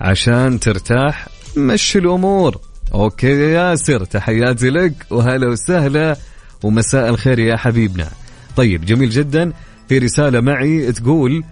عشان 0.00 0.60
ترتاح. 0.60 1.28
مشي 1.56 1.98
الأمور. 1.98 2.60
أوكي 2.94 3.26
يا 3.26 3.70
ياسر 3.70 4.04
تحياتي 4.04 4.70
لك 4.70 5.06
وهلا 5.10 5.48
وسهلا 5.48 6.16
ومساء 6.62 7.08
الخير 7.08 7.38
يا 7.38 7.56
حبيبنا. 7.56 8.08
طيب 8.56 8.84
جميل 8.84 9.10
جدا. 9.10 9.52
في 9.88 9.98
رسالة 9.98 10.40
معي 10.40 10.92
تقول 10.92 11.44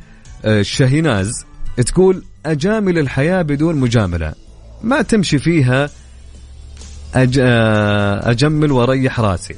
آه، 0.45 0.63
شاهيناز 0.63 1.45
تقول 1.87 2.25
أجامل 2.47 2.99
الحياة 2.99 3.43
بدون 3.43 3.77
مجاملة. 3.77 4.35
ما 4.83 5.03
تمشي 5.03 5.39
فيها 5.39 5.91
أج... 7.15 7.39
آه، 7.43 8.31
أجمل 8.31 8.73
وأريح 8.73 9.21
راسي. 9.21 9.55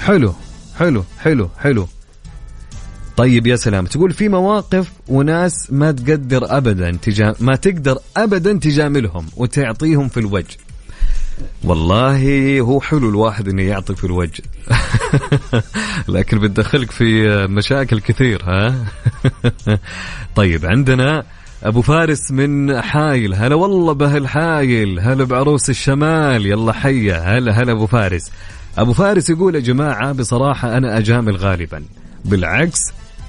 حلو 0.00 0.34
حلو 0.78 1.04
حلو 1.18 1.50
حلو. 1.58 1.88
طيب 3.16 3.46
يا 3.46 3.56
سلام 3.56 3.86
تقول 3.86 4.12
في 4.12 4.28
مواقف 4.28 4.92
وناس 5.08 5.72
ما 5.72 5.92
تقدر 5.92 6.56
ابدا 6.56 6.98
تجا... 7.02 7.34
ما 7.40 7.56
تقدر 7.56 7.98
ابدا 8.16 8.58
تجاملهم 8.58 9.26
وتعطيهم 9.36 10.08
في 10.08 10.20
الوجه. 10.20 10.56
والله 11.64 12.60
هو 12.60 12.80
حلو 12.80 13.08
الواحد 13.08 13.48
إنه 13.48 13.62
يعطي 13.62 13.94
في 13.94 14.04
الوجه. 14.04 14.42
لكن 16.08 16.38
بتدخلك 16.38 16.90
في 16.90 17.28
مشاكل 17.46 18.00
كثير 18.00 18.42
ها؟ 18.44 18.84
طيب 20.36 20.66
عندنا 20.66 21.24
أبو 21.62 21.82
فارس 21.82 22.30
من 22.30 22.80
حايل. 22.80 23.34
هلا 23.34 23.54
والله 23.54 23.92
بهالحايل. 23.92 25.00
هلا 25.00 25.24
بعروس 25.24 25.70
الشمال. 25.70 26.46
يلا 26.46 26.72
حيا. 26.72 27.18
هلا 27.18 27.62
هلا 27.62 27.72
أبو 27.72 27.86
فارس. 27.86 28.30
أبو 28.78 28.92
فارس 28.92 29.30
يقول 29.30 29.54
يا 29.54 29.60
جماعة 29.60 30.12
بصراحة 30.12 30.76
أنا 30.76 30.98
أجامل 30.98 31.36
غالبا. 31.36 31.84
بالعكس 32.24 32.80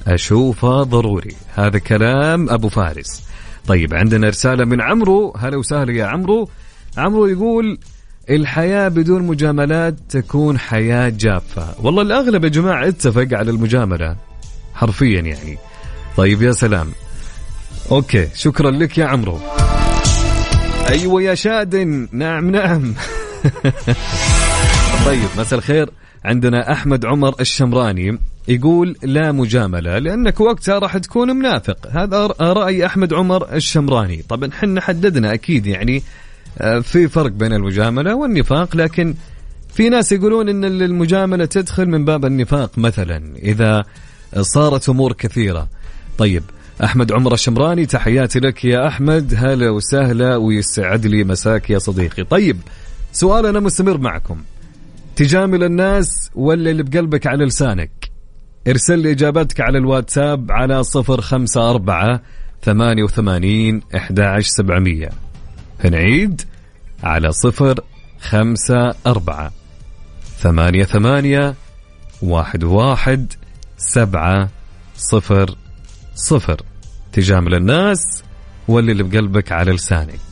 أشوفه 0.07 0.83
ضروري. 0.83 1.35
هذا 1.55 1.79
كلام 1.79 2.49
أبو 2.49 2.69
فارس. 2.69 3.23
طيب 3.67 3.93
عندنا 3.93 4.27
رسالة 4.27 4.65
من 4.65 4.81
عمرو. 4.81 5.33
هلا 5.37 5.57
وسهلا 5.57 5.91
يا 5.91 6.05
عمرو. 6.05 6.49
عمرو 6.97 7.27
يقول 7.27 7.77
الحياة 8.29 8.87
بدون 8.87 9.23
مجاملات 9.23 9.95
تكون 10.09 10.59
حياة 10.59 11.09
جافة. 11.09 11.75
والله 11.83 12.01
الأغلب 12.01 12.43
يا 12.43 12.49
جماعة 12.49 12.87
اتفق 12.87 13.27
على 13.31 13.51
المجاملة 13.51 14.15
حرفيا 14.73 15.21
يعني. 15.21 15.57
طيب 16.17 16.41
يا 16.41 16.51
سلام. 16.51 16.87
أوكي 17.91 18.27
شكرا 18.35 18.71
لك 18.71 18.97
يا 18.97 19.05
عمرو. 19.05 19.39
أيوة 20.89 21.21
يا 21.21 21.35
شادن 21.35 22.07
نعم 22.11 22.49
نعم. 22.49 22.93
طيب 25.05 25.29
مساء 25.37 25.59
الخير. 25.59 25.89
عندنا 26.25 26.71
أحمد 26.71 27.05
عمر 27.05 27.35
الشمراني 27.39 28.19
يقول 28.47 28.95
لا 29.03 29.31
مجاملة 29.31 29.97
لأنك 29.97 30.39
وقتها 30.39 30.79
راح 30.79 30.97
تكون 30.97 31.35
منافق. 31.35 31.87
هذا 31.91 32.25
رأي 32.41 32.85
أحمد 32.85 33.13
عمر 33.13 33.53
الشمراني. 33.53 34.23
طبعا 34.29 34.49
حنا 34.51 34.81
حددنا 34.81 35.33
أكيد 35.33 35.67
يعني 35.67 36.03
آه، 36.57 36.79
في 36.79 37.07
فرق 37.07 37.31
بين 37.31 37.53
المجاملة 37.53 38.15
والنفاق 38.15 38.75
لكن 38.75 39.15
في 39.73 39.89
ناس 39.89 40.11
يقولون 40.11 40.49
إن 40.49 40.65
المجاملة 40.65 41.45
تدخل 41.45 41.85
من 41.85 42.05
باب 42.05 42.25
النفاق 42.25 42.77
مثلا 42.77 43.35
إذا 43.37 43.85
صارت 44.41 44.89
أمور 44.89 45.13
كثيرة. 45.13 45.67
طيب 46.17 46.43
أحمد 46.83 47.11
عمر 47.11 47.33
الشمراني 47.33 47.85
تحياتي 47.85 48.39
لك 48.39 48.65
يا 48.65 48.87
أحمد 48.87 49.33
هلا 49.37 49.69
وسهلا 49.69 50.35
ويسعد 50.35 51.05
لي 51.05 51.23
مساك 51.23 51.69
يا 51.69 51.79
صديقي. 51.79 52.23
طيب 52.23 52.57
سؤالنا 53.11 53.59
مستمر 53.59 53.97
معكم. 53.97 54.41
تجامل 55.15 55.63
الناس 55.63 56.31
ولا 56.35 56.71
اللي 56.71 56.83
بقلبك 56.83 57.27
على 57.27 57.45
لسانك؟ 57.45 57.91
ارسل 58.67 58.99
لي 58.99 59.11
إجابتك 59.11 59.61
على 59.61 59.77
الواتساب 59.77 60.51
على 60.51 60.83
054 60.95 62.19
88 62.63 63.81
11700 63.95 65.09
نعيد 65.87 66.41
على 67.03 67.31
صفر 67.31 67.79
خمسة 68.21 68.95
أربعة 69.07 69.51
ثمانية 70.39 70.83
ثمانية 70.83 71.55
واحد 72.21 72.63
واحد 72.63 73.33
سبعة 73.77 74.49
صفر 74.97 75.55
صفر 76.15 76.61
تجامل 77.13 77.55
الناس 77.55 78.23
ولا 78.67 78.91
اللي 78.91 79.03
بقلبك 79.03 79.51
على 79.51 79.71
لسانك. 79.71 80.28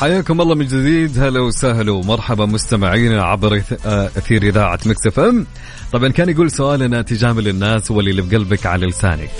حياكم 0.00 0.40
الله 0.40 0.54
من 0.54 0.66
جديد. 0.66 1.18
هلا 1.18 1.40
وسهلا 1.40 1.92
ومرحبا 1.92 2.46
مستمعينا 2.46 3.22
عبر 3.22 3.62
إثير 3.86 4.42
إذاعة 4.42 4.78
Mix 4.86 5.06
FM. 5.06 5.46
طبعا 5.92 6.08
كان 6.08 6.28
يقول 6.28 6.50
سؤالنا 6.50 7.02
تجامل 7.02 7.48
الناس 7.48 7.90
واللي 7.90 8.10
اللي 8.10 8.22
بقلبك 8.22 8.66
على 8.66 8.86
لسانك. 8.86 9.30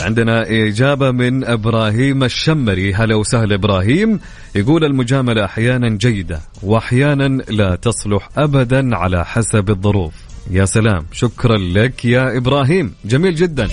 عندنا 0.00 0.42
إجابة 0.50 1.10
من 1.10 1.44
إبراهيم 1.44 2.24
الشمري. 2.24 2.94
هلا 2.94 3.14
وسهلا 3.14 3.54
إبراهيم. 3.54 4.20
يقول 4.54 4.84
المجاملة 4.84 5.44
أحيانا 5.44 5.88
جيدة 5.88 6.40
وأحيانا 6.62 7.42
لا 7.48 7.76
تصلح 7.76 8.28
أبدا 8.36 8.96
على 8.96 9.24
حسب 9.24 9.70
الظروف. 9.70 10.12
يا 10.50 10.64
سلام. 10.64 11.06
شكرا 11.12 11.58
لك 11.58 12.04
يا 12.04 12.36
إبراهيم. 12.36 12.94
جميل 13.04 13.34
جدا. 13.34 13.68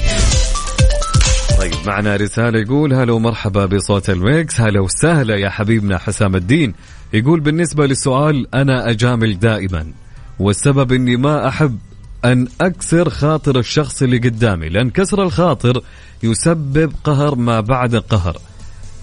طيب 1.60 1.74
معنا 1.88 2.16
رسالة 2.16 2.60
يقول 2.60 2.94
هلا 2.94 3.14
ومرحبا 3.14 3.66
بصوت 3.66 4.10
الميكس 4.10 4.62
هلا 4.62 4.80
وسهلا 4.80 5.36
يا 5.36 5.50
حبيبنا 5.50 5.98
حسام 5.98 6.36
الدين. 6.36 6.74
يقول 7.14 7.40
بالنسبة 7.40 7.86
للسؤال 7.86 8.56
أنا 8.56 8.90
أجامل 8.90 9.40
دائما 9.40 9.94
والسبب 10.40 10.92
أني 10.92 11.18
ما 11.18 11.48
أحب 11.48 11.78
أن 12.26 12.48
أكسر 12.62 13.10
خاطر 13.10 13.60
الشخص 13.60 14.02
اللي 14.02 14.18
قدامي 14.18 14.70
لأن 14.70 14.90
كسر 14.90 15.24
الخاطر 15.24 15.82
يسبب 16.24 16.92
قهر 17.04 17.36
ما 17.36 17.60
بعد 17.60 17.96
قهر. 17.96 18.38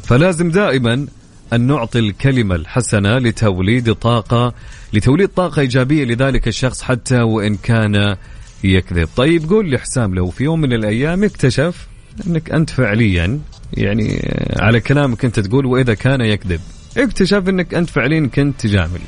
فلازم 0.04 0.50
دائما 0.50 1.06
أن 1.52 1.60
نعطي 1.60 1.98
الكلمة 1.98 2.54
الحسنة 2.54 3.18
لتوليد 3.18 3.94
طاقة 3.94 4.54
لتوليد 4.92 5.28
طاقة 5.28 5.60
إيجابية 5.60 6.04
لذلك 6.04 6.48
الشخص 6.48 6.82
حتى 6.82 7.20
وإن 7.20 7.56
كان 7.56 8.16
يكذب. 8.64 9.08
طيب 9.16 9.50
قول 9.50 9.68
لي 9.70 9.78
حسام 9.78 10.14
لو 10.14 10.30
في 10.30 10.44
يوم 10.44 10.60
من 10.60 10.72
الأيام 10.72 11.24
اكتشف 11.24 11.86
أنك 12.26 12.50
أنت 12.50 12.70
فعليا 12.70 13.40
يعني 13.74 14.34
على 14.56 14.80
كلامك 14.80 15.24
أنت 15.24 15.40
تقول 15.40 15.66
وإذا 15.66 15.94
كان 15.94 16.20
يكذب. 16.20 16.60
اكتشف 16.96 17.48
أنك 17.48 17.74
أنت 17.74 17.90
فعليا 17.90 18.26
كنت 18.26 18.60
تجامل 18.60 19.00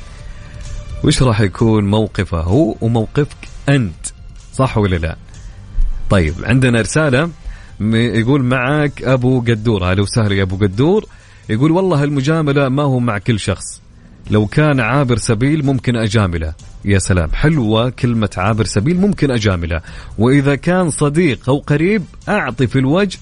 وش 1.03 1.23
راح 1.23 1.41
يكون 1.41 1.89
موقفه 1.89 2.39
هو 2.39 2.75
وموقفك 2.81 3.37
أنت؟ 3.69 4.05
صح 4.53 4.77
ولا 4.77 4.95
لا؟ 4.95 5.15
طيب 6.09 6.33
عندنا 6.43 6.81
رسالة 6.81 7.29
يقول 7.91 8.43
معك 8.43 9.03
أبو 9.03 9.41
قدور. 9.41 9.91
أهلا 9.91 10.01
وسهلا 10.01 10.35
يا 10.35 10.43
أبو 10.43 10.55
قدور. 10.55 11.05
يقول 11.49 11.71
والله 11.71 12.03
المجاملة 12.03 12.69
ما 12.69 12.83
هو 12.83 12.99
مع 12.99 13.17
كل 13.17 13.39
شخص. 13.39 13.81
لو 14.29 14.47
كان 14.47 14.79
عابر 14.79 15.17
سبيل 15.17 15.65
ممكن 15.65 15.95
أجامله. 15.95 16.53
يا 16.85 16.99
سلام 16.99 17.29
حلوة 17.33 17.89
كلمة 17.89 18.29
عابر 18.37 18.65
سبيل 18.65 18.97
ممكن 18.97 19.31
أجامله. 19.31 19.81
وإذا 20.17 20.55
كان 20.55 20.89
صديق 20.89 21.49
أو 21.49 21.57
قريب 21.57 22.03
أعطي 22.29 22.67
في 22.67 22.79
الوجه. 22.79 23.17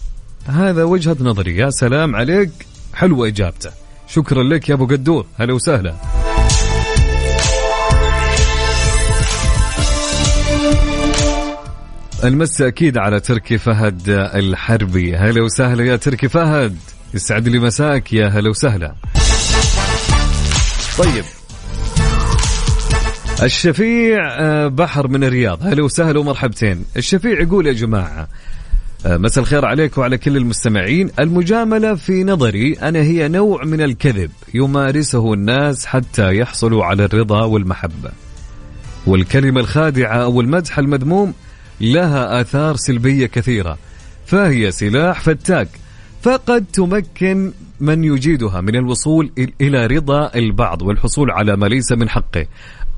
هذا 0.48 0.84
وجهة 0.84 1.18
نظري. 1.22 1.58
يا 1.58 1.70
سلام 1.70 2.16
عليك. 2.16 2.52
حلوة 2.94 3.28
إجابته. 3.28 3.70
شكرا 4.08 4.44
لك 4.44 4.70
يا 4.70 4.74
أبو 4.74 4.86
قدور. 4.86 5.26
هلا 5.38 5.54
وسهلا. 5.54 5.96
المس 12.24 12.62
أكيد 12.62 12.98
على 12.98 13.20
تركي 13.20 13.58
فهد 13.58 14.10
الحربي. 14.10 15.16
هلا 15.16 15.42
وسهلا 15.42 15.84
يا 15.84 15.96
تركي 15.96 16.28
فهد. 16.30 16.78
يسعد 17.14 17.48
لي 17.48 17.60
مساك. 17.60 18.14
يا 18.14 18.28
هلا 18.28 18.50
وسهلا. 18.50 18.96
طيب. 20.98 21.24
الشفيع 23.44 24.28
آه، 24.40 24.68
بحر 24.68 25.08
من 25.08 25.24
الرياض. 25.24 25.68
هلا 25.68 25.84
وسهلا 25.84 26.20
ومرحبتين. 26.20 26.86
الشفيع 26.98 27.42
يقول 27.42 27.68
يا 27.68 27.74
جماعة 27.74 28.28
آه، 29.06 29.18
مساء 29.18 29.44
الخير 29.44 29.66
عليك 29.66 29.98
وعلى 29.98 30.18
كل 30.18 30.38
المستمعين. 30.38 31.10
المجاملة 31.20 31.96
في 31.96 32.24
نظري 32.24 32.74
أنا 32.74 33.00
هي 33.00 33.28
نوع 33.28 33.64
من 33.64 33.82
الكذب 33.82 34.32
يمارسه 34.54 35.34
الناس 35.34 35.86
حتى 35.86 36.36
يحصلوا 36.38 36.86
على 36.86 37.06
الرضا 37.06 37.44
والمحبة. 37.44 38.12
والكلمة 39.08 39.62
الخادعة 39.62 40.18
أو 40.24 40.42
المدح 40.42 40.80
المذموم 40.80 41.34
لها 41.82 42.42
آثار 42.42 42.76
سلبية 42.76 43.26
كثيرة 43.26 43.78
فهي 44.26 44.72
سلاح 44.72 45.22
فتاك 45.22 45.68
فقد 46.28 46.66
تمكن 46.74 47.54
من 47.80 48.04
يجيدها 48.04 48.62
من 48.62 48.76
الوصول 48.76 49.32
إلى 49.62 49.86
رضا 49.86 50.32
البعض 50.36 50.82
والحصول 50.82 51.32
على 51.32 51.56
ما 51.56 51.66
ليس 51.66 51.92
من 51.92 52.10
حقه 52.10 52.46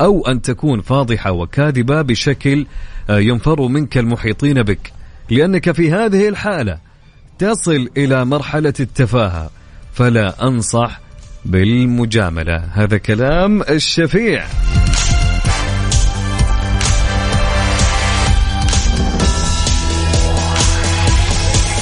أو 0.02 0.28
أن 0.28 0.42
تكون 0.42 0.82
فاضحة 0.82 1.32
وكاذبة 1.32 2.02
بشكل 2.02 2.66
آه، 3.10 3.20
ينفر 3.20 3.68
منك 3.68 3.98
المحيطين 3.98 4.64
بك. 4.64 4.94
لأنك 5.30 5.72
في 5.72 5.92
هذه 5.92 6.30
الحالة 6.30 6.78
تصل 7.40 7.90
إلى 7.98 8.26
مرحلة 8.26 8.74
التفاهة. 8.80 9.50
فلا 9.94 10.48
أنصح 10.48 11.00
بالمجاملة. 11.46 12.58
هذا 12.58 12.98
كلام 12.98 13.62
الشفيع. 13.62 14.46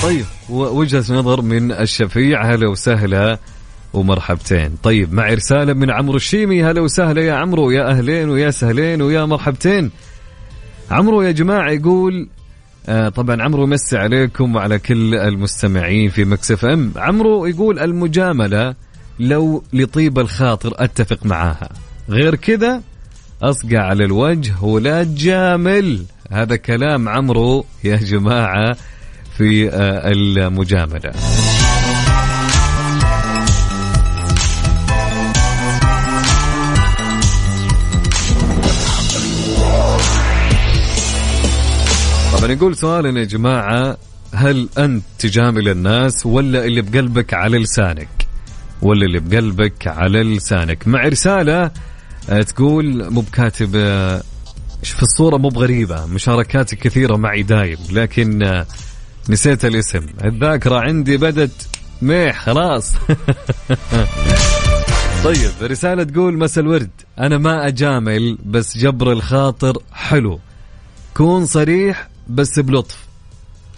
طيب 0.03 0.25
وجهة 0.49 1.13
نظر 1.13 1.41
من 1.41 1.71
الشفيع 1.71 2.53
هلا 2.53 2.69
وسهلا 2.69 3.39
ومرحبتين. 3.93 4.75
طيب 4.83 5.13
مع 5.13 5.27
رسالة 5.27 5.73
من 5.73 5.91
عمرو 5.91 6.15
الشيمي 6.15 6.63
هلا 6.63 6.81
وسهلا 6.81 7.21
يا 7.21 7.33
عمرو 7.33 7.71
يا 7.71 7.91
أهلين 7.91 8.29
ويا 8.29 8.51
سهلين 8.51 9.01
ويا 9.01 9.25
مرحبتين. 9.25 9.91
عمرو 10.91 11.21
يا 11.21 11.31
جماعة 11.31 11.71
يقول 11.71 12.27
آه 12.89 13.09
طبعا 13.09 13.41
عمرو 13.41 13.63
يمسي 13.63 13.97
عليكم 13.97 14.55
وعلى 14.55 14.79
كل 14.79 15.15
المستمعين 15.15 16.09
في 16.09 16.25
مكسف 16.25 16.65
إم. 16.65 16.91
عمرو 16.95 17.45
يقول 17.45 17.79
المجاملة 17.79 18.75
لو 19.19 19.63
لطيب 19.73 20.19
الخاطر 20.19 20.73
أتفق 20.75 21.25
معاها. 21.25 21.69
غير 22.09 22.35
كذا 22.35 22.81
أصقع 23.41 23.79
على 23.79 24.05
الوجه 24.05 24.53
ولا 24.61 25.03
تجامل. 25.03 26.05
هذا 26.31 26.55
كلام 26.55 27.09
عمرو 27.09 27.65
يا 27.83 27.95
جماعة. 27.95 28.77
في 29.37 29.69
آه، 29.69 30.11
المجاملة. 30.11 31.11
طبعا 42.33 42.51
يقول 42.51 42.75
سؤال 42.75 43.17
يا 43.17 43.23
جماعة 43.23 43.97
هل 44.33 44.69
أنت 44.77 45.03
تجامل 45.19 45.69
الناس 45.69 46.25
ولا 46.25 46.65
اللي 46.65 46.81
بقلبك 46.81 47.33
على 47.33 47.57
لسانك؟ 47.57 48.07
ولا 48.81 49.05
اللي 49.05 49.19
بقلبك 49.19 49.87
على 49.87 50.23
لسانك؟ 50.23 50.87
مع 50.87 51.01
رسالة 51.07 51.71
آه، 52.29 52.41
تقول 52.41 53.11
مو 53.13 53.21
بكاتب 53.21 53.71
آه، 53.75 54.21
في 54.83 55.03
الصورة 55.03 55.37
مو 55.37 55.49
بغريبة 55.49 56.05
مشاركاتك 56.05 56.77
كثيرة 56.77 57.15
معي 57.15 57.43
دايم 57.43 57.77
لكن 57.91 58.63
نسيت 59.29 59.65
الاسم. 59.65 60.05
الذاكرة 60.23 60.79
عندي 60.79 61.17
بدت 61.17 61.67
ميح 62.01 62.41
خلاص. 62.41 62.93
طيب 65.23 65.51
رسالة 65.61 66.03
تقول 66.03 66.37
مسا 66.37 66.61
الورد. 66.61 66.89
أنا 67.19 67.37
ما 67.37 67.67
أجامل 67.67 68.37
بس 68.45 68.77
جبر 68.77 69.11
الخاطر 69.11 69.77
حلو. 69.93 70.39
كون 71.13 71.45
صريح 71.45 72.07
بس 72.27 72.59
بلطف. 72.59 72.97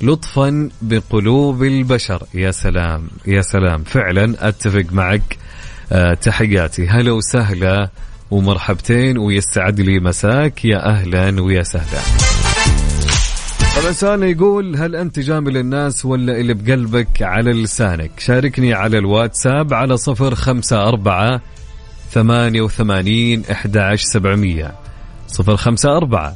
لطفا 0.02 0.70
بقلوب 0.82 1.64
البشر. 1.64 2.24
يا 2.34 2.52
سلام 2.52 3.08
يا 3.28 3.42
سلام. 3.42 3.84
فعلا 3.84 4.50
أتفق 4.50 4.86
معك. 4.92 5.38
أه 5.92 6.14
تحياتي. 6.14 6.88
هلا 6.88 7.12
وسهلا 7.12 7.90
ومرحبتين 8.32 9.18
ويستعد 9.18 9.82
لي 9.82 10.00
مساك. 10.00 10.66
يا 10.66 10.86
أهلا 10.86 11.42
ويا 11.42 11.64
سهلا. 11.64 12.29
طبعا. 13.82 13.92
سؤالنا 13.92 14.26
يقول 14.26 14.76
هل 14.76 14.96
أنت 14.96 15.20
جامل 15.20 15.58
الناس 15.58 16.06
ولا 16.06 16.38
اللي 16.38 16.54
بقلبك 16.54 17.22
على 17.22 17.52
لسانك؟ 17.52 18.12
شاركني 18.20 18.74
على 18.74 18.98
الواتساب 18.98 19.74
على 19.74 19.98
صفر 19.98 20.36
خمسة 20.36 20.88
أربعة 20.88 21.42
ثمانية 22.12 22.62
وثمانين 22.62 23.44
إحدى 23.52 23.98
سبعمية. 23.98 24.76
صفر 25.28 25.58
خمسة 25.58 25.98
أربعة 25.98 26.36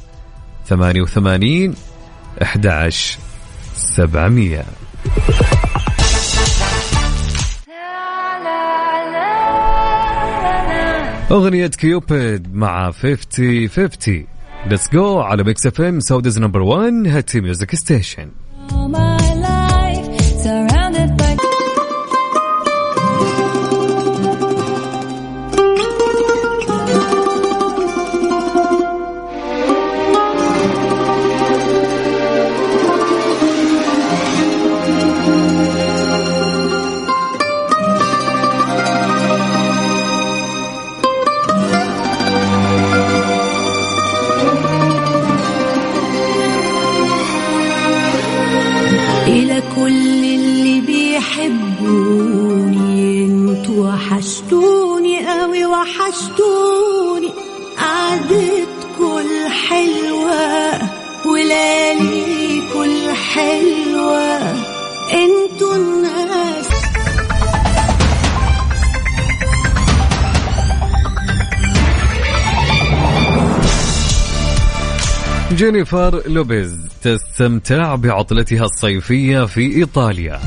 ثمانية 0.65 1.01
وثمانين 1.01 1.73
إحدى 2.41 2.89
سبعمية. 3.75 4.65
أغنية 11.31 11.67
Cupid 11.67 12.55
مع 12.55 12.91
50 12.91 13.67
50 13.67 14.32
let's 14.69 14.89
go 14.93 15.19
على 15.19 15.43
Mix 15.43 15.65
FM 15.65 15.99
Saudi's 15.99 16.39
number 16.39 16.61
1 16.61 17.07
hit 17.07 17.41
music 17.41 17.75
station 17.75 18.29
وحشتوني 56.13 57.31
قعدتكوا 57.77 59.21
الحلوة 59.21 60.79
ولياليكوا 61.25 62.85
الحلوة 62.85 64.51
أنتوا 65.13 65.75
الناس. 65.75 66.67
جينيفر 75.51 76.21
لوبيز 76.27 76.77
تستمتع 77.03 77.95
بعطلتها 77.95 78.63
الصيفية 78.63 79.45
في 79.45 79.75
إيطاليا. 79.75 80.39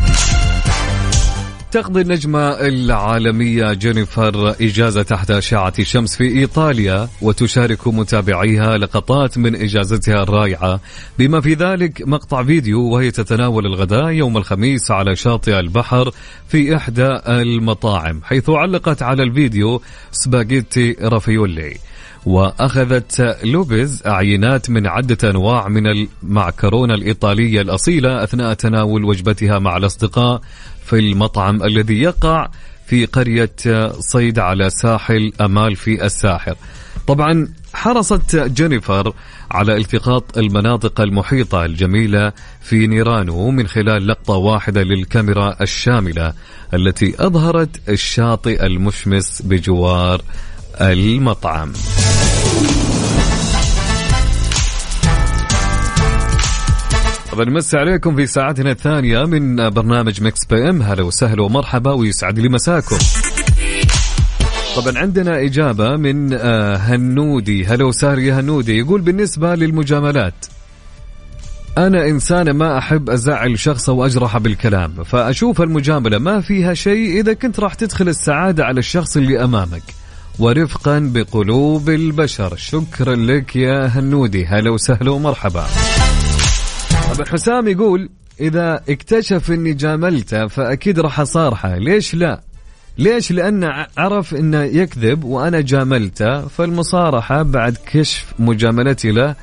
تقضي 1.70 2.00
النجمة 2.00 2.50
العالمية 2.50 3.72
جينيفر 3.72 4.50
إجازة 4.60 5.02
تحت 5.02 5.30
أشعة 5.30 5.82
شمس 5.82 6.16
في 6.16 6.24
إيطاليا 6.24 7.08
وتشارك 7.22 7.86
متابعيها 7.86 8.78
لقطات 8.78 9.38
من 9.38 9.54
إجازتها 9.56 10.22
الرائعة. 10.22 10.80
بما 11.18 11.40
في 11.40 11.54
ذلك 11.54 12.02
مقطع 12.08 12.44
فيديو 12.44 12.82
وهي 12.82 13.10
تتناول 13.10 13.66
الغداء 13.66 14.08
يوم 14.08 14.36
الخميس 14.36 14.90
على 14.90 15.16
شاطئ 15.16 15.60
البحر 15.60 16.10
في 16.48 16.76
إحدى 16.76 17.08
المطاعم 17.26 18.20
حيث 18.24 18.50
علقت 18.50 19.02
على 19.02 19.22
الفيديو 19.22 19.82
سباغيتي 20.12 20.96
رافيولي. 21.00 21.76
وأخذت 22.26 23.38
لوبيز 23.44 24.02
عينات 24.06 24.70
من 24.70 24.86
عدة 24.86 25.30
أنواع 25.30 25.68
من 25.68 25.86
المعكرونة 25.86 26.94
الإيطالية 26.94 27.60
الأصيلة 27.60 28.24
أثناء 28.24 28.54
تناول 28.54 29.04
وجبتها 29.04 29.58
مع 29.58 29.76
الأصدقاء 29.76 30.40
في 30.84 30.98
المطعم 30.98 31.62
الذي 31.62 32.00
يقع 32.02 32.48
في 32.86 33.06
قرية 33.06 33.52
صيد 34.00 34.38
على 34.38 34.70
ساحل 34.70 35.32
أمال 35.40 35.76
في 35.76 36.04
الساحل. 36.04 36.54
طبعا 37.06 37.48
حرصت 37.74 38.36
جينيفر 38.36 39.12
على 39.50 39.76
التقاط 39.76 40.38
المناطق 40.38 41.00
المحيطة 41.00 41.64
الجميلة 41.64 42.32
في 42.62 42.86
نيرانو 42.86 43.50
من 43.50 43.66
خلال 43.66 44.06
لقطة 44.06 44.34
واحدة 44.34 44.82
للكاميرا 44.82 45.56
الشاملة 45.60 46.32
التي 46.74 47.14
أظهرت 47.18 47.88
الشاطئ 47.88 48.66
المشمس 48.66 49.42
بجوار 49.42 50.22
المطعم. 50.80 51.72
طبعا 57.36 57.48
نمسي 57.48 57.76
عليكم 57.76 58.16
في 58.16 58.26
ساعتنا 58.26 58.70
الثانية 58.70 59.24
من 59.24 59.70
برنامج 59.70 60.22
Mix 60.22 60.44
PM. 60.44 60.82
هلا 60.82 61.02
وسهلا 61.02 61.42
ومرحبا 61.42 61.92
ويسعد 61.92 62.38
لي 62.38 62.48
مساكم. 62.48 62.96
طبعا 64.76 64.98
عندنا 64.98 65.44
إجابة 65.44 65.96
من 65.96 66.32
آه، 66.32 66.76
هنودي. 66.76 67.66
هلا 67.66 67.84
وسهلا 67.84 68.22
يا 68.22 68.40
هنودي. 68.40 68.78
يقول 68.78 69.00
بالنسبة 69.00 69.54
للمجاملات 69.54 70.34
أنا 71.78 72.06
إنسانة 72.06 72.52
ما 72.52 72.78
أحب 72.78 73.10
أزعل 73.10 73.58
شخص 73.58 73.88
أو 73.88 74.06
أجرحه 74.06 74.38
بالكلام 74.38 75.04
فأشوف 75.04 75.62
المجاملة 75.62 76.18
ما 76.18 76.40
فيها 76.40 76.74
شيء 76.74 77.20
إذا 77.20 77.32
كنت 77.32 77.60
راح 77.60 77.74
تدخل 77.74 78.08
السعادة 78.08 78.64
على 78.64 78.78
الشخص 78.78 79.16
اللي 79.16 79.44
أمامك. 79.44 79.82
ورفقا 80.38 81.10
بقلوب 81.14 81.90
البشر. 81.90 82.56
شكرا 82.56 83.14
لك 83.14 83.56
يا 83.56 83.86
هنودي. 83.86 84.46
هلا 84.46 84.70
وسهلا 84.70 85.10
ومرحبا. 85.10 85.66
طبعا 87.14 87.26
حسام 87.26 87.68
يقول 87.68 88.08
إذا 88.40 88.80
اكتشف 88.88 89.50
إني 89.50 89.72
جاملته 89.72 90.46
فأكيد 90.46 91.00
راح 91.00 91.20
أصارحه 91.20 91.76
ليش 91.76 92.14
لا؟ 92.14 92.40
ليش؟ 92.98 93.32
لأنه 93.32 93.86
عرف 93.98 94.34
إنه 94.34 94.62
يكذب 94.62 95.24
وأنا 95.24 95.60
جاملته 95.60 96.48
فالمصارحة 96.48 97.42
بعد 97.42 97.76
كشف 97.86 98.32
مجاملتي 98.38 99.10
له 99.10 99.34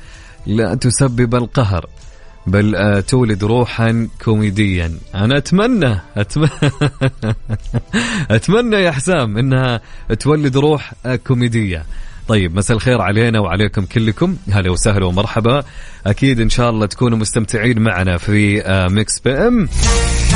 لا 0.46 0.74
تسبب 0.74 1.34
القهر 1.34 1.86
بل 2.46 2.74
آه، 2.76 3.00
تولد 3.00 3.44
روحا 3.44 4.08
كوميديا. 4.24 4.98
أنا 5.14 5.36
أتمنى 5.36 6.00
أتمنى, 6.16 6.50
أتمنى 8.30 8.76
يا 8.76 8.90
حسام 8.90 9.38
إنها 9.38 9.80
تولد 10.20 10.56
روح 10.56 10.92
آه، 11.06 11.16
كوميدية. 11.16 11.84
طيب 12.28 12.56
مساء 12.56 12.76
الخير 12.76 13.00
علينا 13.00 13.40
وعليكم 13.40 13.84
كلكم. 13.84 14.36
هلا 14.50 14.70
وسهلا 14.70 15.06
ومرحبا. 15.06 15.64
أكيد 16.06 16.40
إن 16.40 16.48
شاء 16.50 16.70
الله 16.70 16.86
تكونوا 16.86 17.18
مستمتعين 17.18 17.78
معنا 17.78 18.18
في 18.18 18.62
آه، 18.62 18.88
Mix 18.88 19.20
PM. 19.20 19.68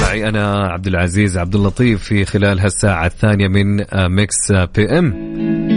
معي 0.02 0.28
أنا 0.28 0.66
عبد 0.66 0.86
العزيز 0.86 1.38
عبد 1.38 1.54
اللطيف 1.54 2.02
في 2.02 2.24
خلال 2.24 2.60
هالساعة 2.60 3.06
الثانية 3.06 3.48
من 3.48 3.84
Mix 3.94 4.52
PM. 4.52 5.67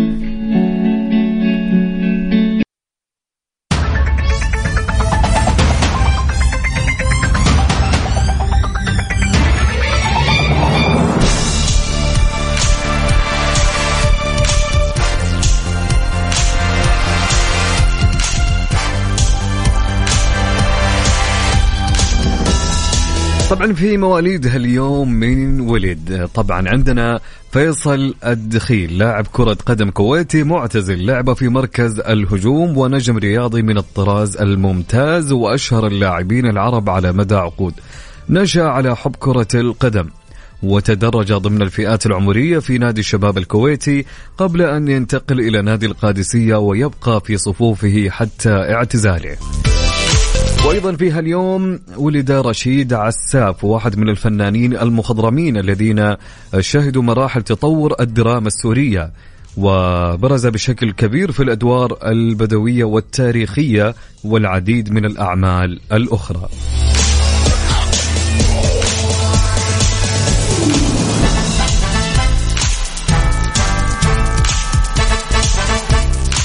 في 23.61 23.97
مواليد 23.97 24.47
هاليوم 24.47 25.13
من 25.13 25.59
ولد. 25.59 26.29
طبعا 26.33 26.69
عندنا 26.69 27.19
فيصل 27.51 28.15
الدخيل 28.25 28.97
لاعب 28.97 29.27
كرة 29.31 29.57
قدم 29.65 29.89
كويتي 29.89 30.43
معتزل 30.43 31.05
لعب 31.05 31.33
في 31.33 31.49
مركز 31.49 31.99
الهجوم 31.99 32.77
ونجم 32.77 33.17
رياضي 33.17 33.61
من 33.61 33.77
الطراز 33.77 34.37
الممتاز 34.37 35.31
وأشهر 35.31 35.87
اللاعبين 35.87 36.45
العرب 36.45 36.89
على 36.89 37.11
مدى 37.11 37.35
عقود. 37.35 37.73
نشأ 38.29 38.63
على 38.63 38.95
حب 38.95 39.15
كرة 39.19 39.47
القدم 39.55 40.09
وتدرج 40.63 41.33
ضمن 41.33 41.61
الفئات 41.61 42.05
العمرية 42.05 42.59
في 42.59 42.77
نادي 42.77 42.99
الشباب 42.99 43.37
الكويتي 43.37 44.05
قبل 44.37 44.61
أن 44.61 44.87
ينتقل 44.87 45.39
إلى 45.39 45.61
نادي 45.61 45.85
القادسية 45.85 46.55
ويبقى 46.55 47.21
في 47.25 47.37
صفوفه 47.37 48.09
حتى 48.09 48.49
اعتزاله. 48.49 49.37
وأيضا 50.65 50.95
في 50.95 51.11
هاليوم 51.11 51.79
ولد 51.97 52.31
رشيد 52.31 52.93
عساف 52.93 53.63
واحد 53.63 53.97
من 53.97 54.09
الفنانين 54.09 54.77
المخضرمين 54.77 55.57
الذين 55.57 56.15
شهدوا 56.59 57.03
مراحل 57.03 57.41
تطور 57.41 57.95
الدراما 57.99 58.47
السورية 58.47 59.11
وبرز 59.57 60.47
بشكل 60.47 60.91
كبير 60.91 61.31
في 61.31 61.43
الأدوار 61.43 61.97
البدوية 62.05 62.83
والتاريخية 62.83 63.95
والعديد 64.23 64.91
من 64.91 65.05
الأعمال 65.05 65.79
الأخرى. 65.91 66.49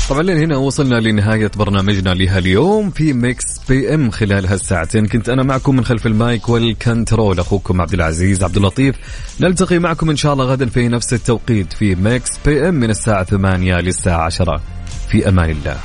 طبعا 0.08 0.22
لين 0.22 0.38
هنا 0.38 0.56
وصلنا 0.56 0.94
لنهاية 1.00 1.50
برنامجنا 1.56 2.10
لها 2.14 2.38
اليوم 2.38 2.90
في 2.90 3.12
Mix 3.12 3.44
PM 3.68 4.10
خلال 4.10 4.46
هالساعتين 4.46 5.06
كنت 5.06 5.28
أنا 5.28 5.42
معكم 5.42 5.76
من 5.76 5.84
خلف 5.84 6.06
ال 6.06 6.17
mic 6.17 6.48
وال 6.48 6.68
control 6.68 7.38
أخوكم 7.38 7.80
عبد 7.80 7.94
العزيز 7.94 8.44
عبد 8.44 8.56
اللطيف. 8.56 8.96
نلتقي 9.40 9.78
معكم 9.78 10.10
إن 10.10 10.16
شاء 10.16 10.32
الله 10.32 10.44
غدا 10.44 10.66
في 10.66 10.88
نفس 10.88 11.12
التوقيت 11.14 11.72
في 11.72 11.94
Mix 11.94 12.30
PM 12.46 12.74
من 12.74 12.90
الساعة 12.90 13.24
8 13.24 13.80
للساعة 13.80 14.24
10 14.24 14.60
في 15.08 15.28
أمان 15.28 15.50
الله. 15.50 15.76